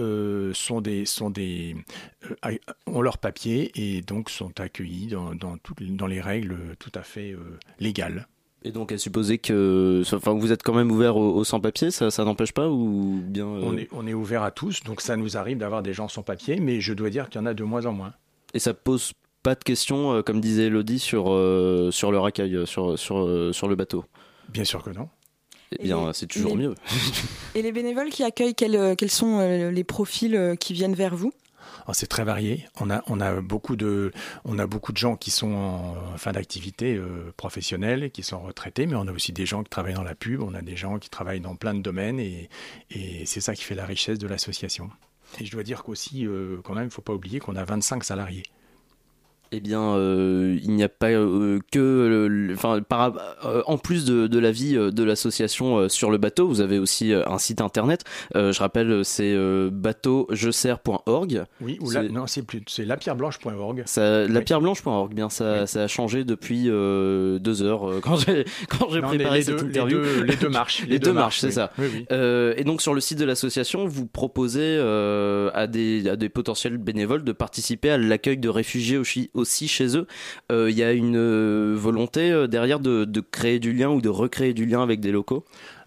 [0.52, 1.76] sont des, sont des,
[2.86, 7.34] ont leur papier et donc sont accueillis dans, dans, dans les règles tout à fait
[7.78, 8.26] légales.
[8.66, 12.24] Et donc, à supposer que, enfin, vous êêtre quand même ouvert aux, sans-papiers, ça, ça
[12.24, 15.36] n'empêche pas ou bien euh on, est, on est ouvert à tous, donc ça nous
[15.36, 17.84] arrive d'avoir des gens sans-papiers, mais je dois dire qu'il y en a de moins
[17.84, 18.14] en moins.
[18.54, 19.12] Et ça pose
[19.42, 23.68] pas de questions, euh, comme disait Elodie, sur, euh, sur leur accueil sur, sur, sur
[23.68, 24.06] le bateau?
[24.48, 25.10] Bien sûr que non.
[25.78, 26.74] Eh bien, c'est toujours mieux.
[27.54, 29.40] Et les bénévoles qui accueillent, quels, quels sont
[29.70, 31.32] les profils qui viennent vers vous?
[31.92, 32.66] C'est très varié.
[32.80, 34.12] On a, beaucoup de,
[34.94, 39.32] gens qui sont en fin d'activité euh, professionnelle, qui sont retraités, mais on a aussi
[39.32, 41.74] des gens qui travaillent dans la pub, on a des gens qui travaillent dans plein
[41.74, 42.48] de domaines, et,
[42.90, 44.90] et c'est ça qui fait la richesse de l'association.
[45.40, 47.64] Et je dois dire qu'aussi, euh, quand même, il ne faut pas oublier qu'on a
[47.64, 48.44] 25 salariés
[49.56, 52.80] eh bien, euh, il n'y a pas euh, que, enfin,
[53.44, 57.38] euh, en plus de, la vie de l'association sur le bateau, vous avez aussi un
[57.38, 58.02] site internet.
[58.34, 59.34] je rappelle, c'est
[59.70, 61.44] bateaujesers.org.
[61.60, 63.84] Oui, ou non, c'est plus, c'est lapierreblanche.org.
[63.96, 69.62] Lapierreblanche.org, bien, ça, ça a changé depuis deux heures quand j'ai quand j'ai préparé cette
[69.62, 70.00] interview.
[70.24, 70.84] Les deux, marches.
[70.88, 71.72] Les, deux, marches, c'est ça.
[71.78, 74.78] et donc sur le site de l'association, vous proposez
[75.54, 79.94] à des à des potentiels bénévoles de participer à l'accueil de réfugiés aussi aussi chez
[79.94, 80.06] eux,
[80.50, 84.08] euh, il y a une euh, volonté euh, derrière de, créer du lien ou de
[84.08, 85.44] recréer du lien avec des locaux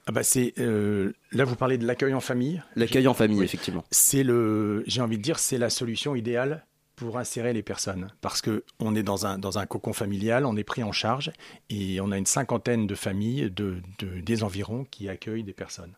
[0.10, 2.62] ah bah c'est là vous parlez de l'accueil en famille.
[2.78, 3.84] L'accueil en famille effectivement.
[3.91, 8.41] C'est le j'ai envie de dire c'est la solution idéale pour insérer les personnes parce
[8.41, 11.34] que on est dans un dans un cocon familial, on est pris en charge
[11.70, 15.91] et on a une cinquantaine de familles de, de des environs qui accueillent des personnes.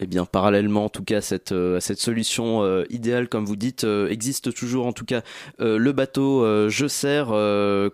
[0.00, 3.82] Eh bien, parallèlement, en tout cas, cette, euh, cette solution euh, idéale, comme vous dites,
[3.84, 4.86] euh, existe toujours.
[4.86, 5.22] En tout cas,
[5.58, 7.26] le bateau Je Sers,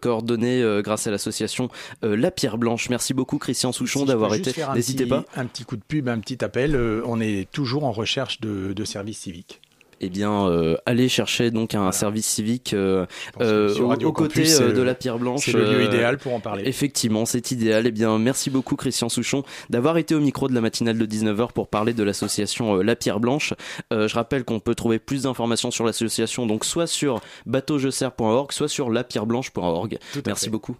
[0.00, 1.68] coordonné grâce à l'association
[2.02, 2.88] La Pierre Blanche.
[2.90, 4.52] Merci beaucoup, Christian Souchon, d'avoir été.
[4.74, 5.24] N'hésitez pas.
[5.36, 6.76] Un petit coup de pub, un petit appel.
[7.04, 9.60] on est toujours en recherche de, de services civiques
[10.00, 13.06] eh bien, euh, aller chercher donc un service civique euh,
[13.40, 15.46] euh, aux côtés de la Pierre Blanche.
[15.46, 16.64] C'est le lieu idéal pour en parler.
[16.66, 17.86] Effectivement, c'est idéal.
[17.86, 21.52] Eh bien, merci beaucoup Christian Souchon d'avoir été au micro de la matinale de 19h
[21.52, 23.54] pour parler de l'association La Pierre Blanche.
[23.90, 28.90] je rappelle qu'on peut trouver plus d'informations sur l'association donc soit sur bateaujesers.org, soit sur
[28.90, 29.98] lapierreblanche.org.
[30.26, 30.76] Merci beaucoup.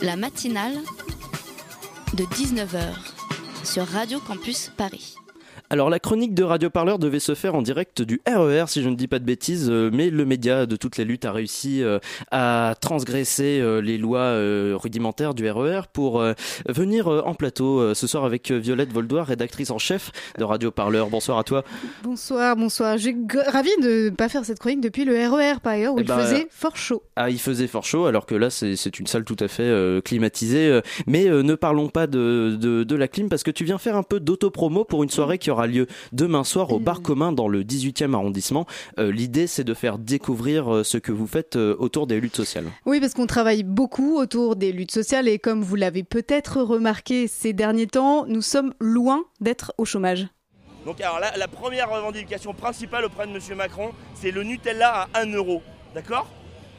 [0.00, 0.74] La matinale
[2.14, 2.94] de 19h
[3.64, 5.16] sur Radio Campus Paris.
[5.68, 8.82] Alors la chronique de Radio Parleur devait se faire en direct du RER e si
[8.82, 11.32] je ne dis pas de bêtises, euh, mais le média de toutes les luttes a
[11.32, 11.98] réussi euh,
[12.30, 14.36] à transgresser euh, les lois
[14.76, 16.22] rudimentaires du RER e pour
[16.68, 21.08] venir en plateau ce soir avec Violette Voldoir, rédactrice en chef de Radio Parleur.
[21.08, 21.64] Bonsoir à toi.
[22.02, 22.96] Bonsoir, bonsoir.
[22.98, 23.16] Je suis
[23.48, 26.02] ravi de ne pas faire cette chronique depuis le RER e par ailleurs où eh
[26.02, 27.02] il ben, faisait fort chaud.
[27.16, 30.80] Ah, il faisait fort chaud alors que là c'est une salle tout à fait climatisée.
[31.06, 34.02] Mais ne parlons pas de, de, de, la clim parce que tu viens faire un
[34.02, 37.48] peu d'autopromo pour une soirée qui aura aura lieu demain soir au bar commun dans
[37.48, 38.66] le 18e arrondissement.
[38.98, 42.66] L'idée, c'est de faire découvrir ce que vous faites autour des luttes sociales.
[42.84, 47.26] Oui, parce qu'on travaille beaucoup autour des luttes sociales et comme vous l'avez peut-être remarqué
[47.26, 50.26] ces derniers temps, nous sommes loin d'être au chômage.
[50.84, 53.40] Donc alors la, la première revendication principale auprès de M.
[53.56, 55.62] Macron, c'est le Nutella à 1 euro.
[55.94, 56.28] D'accord?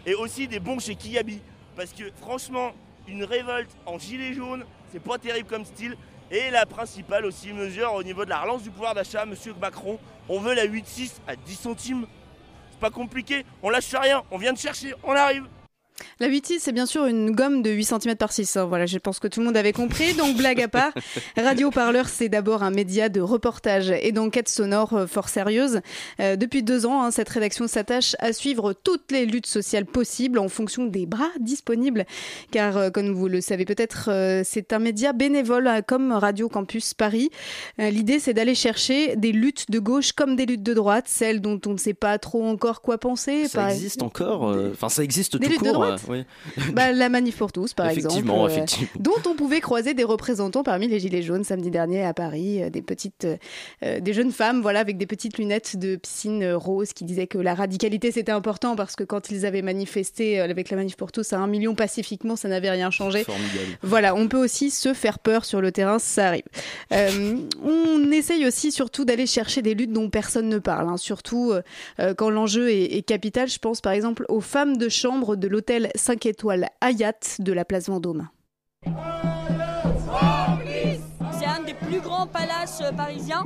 [0.06, 1.42] Et aussi des bons chez Kiabi.
[1.76, 2.72] Parce que franchement,
[3.08, 5.96] une révolte en gilet jaune, c'est pas terrible comme style.
[6.30, 9.98] Et la principale aussi mesure au niveau de la relance du pouvoir d'achat, monsieur Macron,
[10.28, 12.06] on veut la 8,6 à 10 centimes.
[12.72, 15.48] C'est pas compliqué, on lâche rien, on vient de chercher, on arrive.
[16.20, 18.58] La 8 c'est bien sûr une gomme de 8 cm par 6.
[18.58, 18.66] Hein.
[18.66, 20.14] Voilà, je pense que tout le monde avait compris.
[20.14, 20.92] Donc, blague à part,
[21.38, 25.82] Radio Parleur, c'est d'abord un média de reportage et d'enquête sonore euh, fort sérieuse.
[26.20, 30.40] Euh, depuis deux ans, hein, cette rédaction s'attache à suivre toutes les luttes sociales possibles
[30.40, 32.06] en fonction des bras disponibles.
[32.52, 34.10] Car, euh, comme vous le savez peut-être,
[34.44, 37.30] c'est un média bénévole comme Radio Campus Paris.
[37.78, 41.60] L'idée, c'est d'aller chercher des luttes de gauche comme des luttes de droite, celles dont
[41.66, 43.48] on ne sait pas trop encore quoi penser.
[43.48, 45.87] Ça existe encore Enfin, ça existe tout court.
[46.74, 48.30] bah, La manif pour tous, par exemple.
[48.30, 48.90] Euh, effectivement.
[49.00, 52.70] Dont on pouvait croiser des représentants parmi les Gilets jaunes samedi dernier à Paris, euh,
[52.70, 53.28] des petites,
[53.84, 57.38] euh, des jeunes femmes, voilà, avec des petites lunettes de piscine rose qui disaient que
[57.38, 61.34] la radicalité c'était important parce que quand ils avaient manifesté avec la manif pour tous
[61.34, 63.24] à un million pacifiquement, ça n'avait rien changé.
[63.24, 63.78] Formidable.
[63.82, 66.44] Voilà, on peut aussi se faire peur sur le terrain, ça arrive.
[66.92, 71.54] on essaye aussi surtout d'aller chercher des luttes dont personne ne parle, hein, surtout
[72.18, 73.48] quand l'enjeu est, est capital.
[73.48, 77.66] Je pense par exemple aux femmes de chambre de l'hôtel 5 étoiles Hayat de la
[77.66, 78.28] place Vendôme.
[81.32, 83.46] C'est un des plus grands palaces parisiens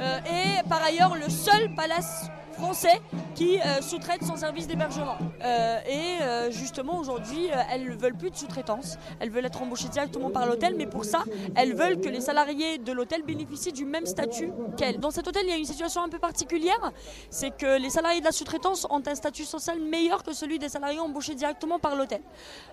[0.00, 2.30] euh, et par ailleurs le seul palace
[2.62, 3.02] français
[3.34, 5.16] qui euh, sous-traitent son service d'hébergement.
[5.42, 8.98] Euh, et euh, justement, aujourd'hui, elles ne veulent plus de sous-traitance.
[9.18, 11.24] Elles veulent être embauchées directement par l'hôtel, mais pour ça,
[11.56, 15.00] elles veulent que les salariés de l'hôtel bénéficient du même statut qu'elles.
[15.00, 16.92] Dans cet hôtel, il y a une situation un peu particulière,
[17.30, 20.68] c'est que les salariés de la sous-traitance ont un statut social meilleur que celui des
[20.68, 22.22] salariés embauchés directement par l'hôtel.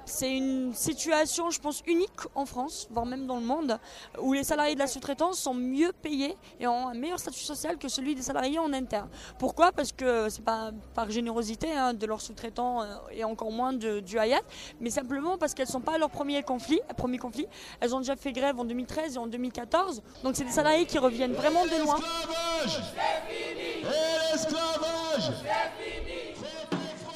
[0.05, 3.79] C'est une situation, je pense, unique en France, voire même dans le monde,
[4.21, 7.77] où les salariés de la sous-traitance sont mieux payés et ont un meilleur statut social
[7.77, 9.09] que celui des salariés en interne.
[9.39, 9.71] Pourquoi?
[9.79, 14.19] Parce que c'est pas par générosité hein, de leurs sous-traitants euh, et encore moins du
[14.19, 14.41] Hayat,
[14.81, 17.47] mais simplement parce qu'elles ne sont pas à leur premier conflit, premier conflit.
[17.79, 20.03] Elles ont déjà fait grève en 2013 et en 2014.
[20.21, 21.95] Donc c'est des salariés qui reviennent vraiment de loin.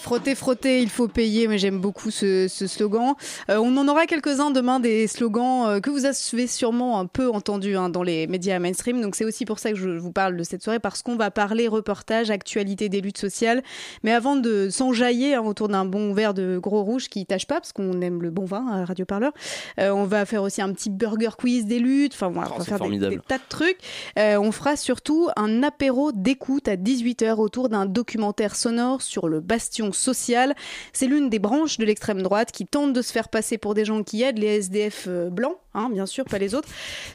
[0.03, 1.47] Frotter, frotter, il faut payer.
[1.47, 3.15] Mais j'aime beaucoup ce, slogan.
[3.49, 7.29] Euh, on en aura quelques-uns demain, des slogans euh, que vous avez sûrement un peu
[7.31, 9.01] entendus hein, dans les médias mainstream.
[9.01, 11.31] Donc c'est aussi pour ça que je vous parle de cette soirée, parce qu'on va
[11.31, 13.63] parler reportage, actualité des luttes sociales.
[14.03, 17.55] Mais avant de s'enjailler hein, autour d'un bon verre de gros rouge qui tâche pas,
[17.55, 19.31] parce qu'on aime le bon vin à Radio Parleur,
[19.79, 22.13] euh, on va faire aussi un petit burger quiz des luttes.
[22.13, 23.77] Enfin voilà, Oh, on va c'est faire des, des tas de trucs.
[24.19, 29.39] Euh, on fera surtout un apéro d'écoute à 18h autour d'un documentaire sonore sur le
[29.39, 30.55] bastion social.
[30.93, 33.85] C'est l'une des branches de l'extrême droite qui tente de se faire passer pour des
[33.85, 36.67] gens qui aident les SDF euh, blancs, hein, bien sûr, pas les autres.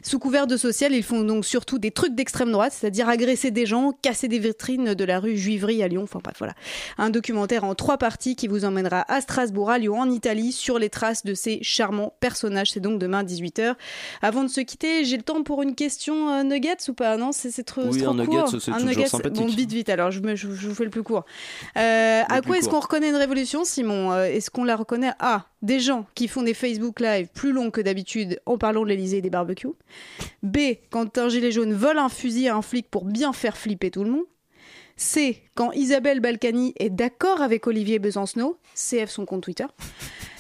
[0.02, 3.66] Sous couvert de social, ils font donc surtout des trucs d'extrême droite, c'est-à-dire agresser des
[3.66, 6.02] gens, casser des vitrines de la rue Juivry à Lyon.
[6.04, 6.54] Enfin bref, voilà.
[6.98, 10.78] Un documentaire en trois parties qui vous emmènera à Strasbourg, à Lyon, en Italie, sur
[10.78, 12.72] les traces de ces charmants personnages.
[12.72, 13.74] C'est donc demain 18h.
[14.22, 17.16] Avant de se quitter, j'ai le temps pour une question euh, nuggets ou pas?
[17.16, 18.48] Non, c'est trop, Oui, trop un nuggets, court.
[18.48, 19.36] c'est Un toujours nuggets, sympathique.
[19.36, 19.88] Bon, vite, vite.
[19.88, 21.24] Alors, je, me- je- je vous fais le plus court.
[21.76, 22.80] Euh, à plus quoi est-ce court.
[22.80, 25.12] qu'on reconnaît une révolution, Simon Euh, Est-ce qu'on la reconnaît?
[25.18, 28.88] À des gens qui font des Facebook Live plus longs que d'habitude en parlant de
[28.88, 29.68] l'Elysée et des barbecues
[30.42, 30.58] B.
[30.90, 34.04] Quand un gilet jaune vole un fusil à un flic pour bien faire flipper tout
[34.04, 34.24] le monde
[34.96, 35.42] C.
[35.54, 39.66] Quand Isabelle Balkany est d'accord avec Olivier Besancenot, CF son compte Twitter.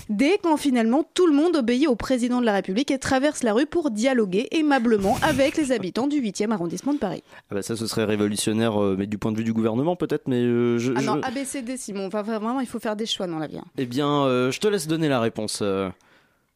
[0.08, 0.38] D.
[0.42, 3.66] Quand finalement tout le monde obéit au président de la République et traverse la rue
[3.66, 7.22] pour dialoguer aimablement avec les habitants du 8e arrondissement de Paris.
[7.50, 10.28] Ah bah ça, ce serait révolutionnaire, euh, mais du point de vue du gouvernement peut-être,
[10.28, 13.26] mais euh, je, Ah non, je- ABCD Simon, enfin, vraiment il faut faire des choix
[13.26, 13.58] dans la vie.
[13.58, 13.64] hein.
[13.76, 15.62] Eh bien, euh, je te laisse donner la réponse.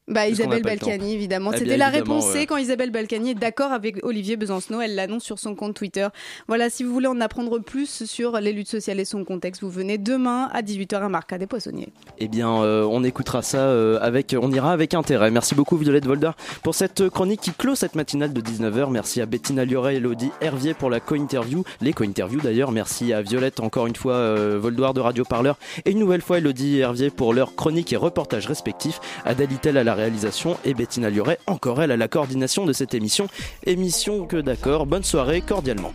[0.08, 0.12] Euh.
[0.12, 0.62] Bah Isabelle.
[0.62, 2.46] Balkany évidemment, Eh c'était la réponse C ouais.
[2.46, 6.08] quand Isabelle Balkany est d'accord avec Olivier Besancenot, elle l'annonce sur son compte Twitter.
[6.48, 9.70] Voilà, si vous voulez en apprendre plus sur les luttes sociales et son contexte, vous
[9.70, 11.88] venez demain à 18h à Marca des Poissonniers.
[12.18, 15.30] Eh bien, euh, on écoutera ça euh, avec, on ira avec intérêt.
[15.30, 16.32] Merci beaucoup Violette Volder
[16.62, 18.90] pour cette chronique qui clôt cette matinale de 19h.
[18.90, 22.72] Merci à Bettina Lioret et Elodie Hervier pour la co-interview, les co-interviews d'ailleurs.
[22.72, 26.38] Merci à Violette encore une fois euh, Voldoir de Radio Parleur et une nouvelle fois
[26.38, 29.00] Elodie Hervier pour leurs chroniques et reportages respectifs.
[29.24, 32.94] Ada Littel à la réalisation et Bettina Lioret encore elle à la coordination de cette
[32.94, 33.28] émission.
[33.66, 34.86] Émission que d'accord.
[34.86, 35.92] Bonne soirée cordialement.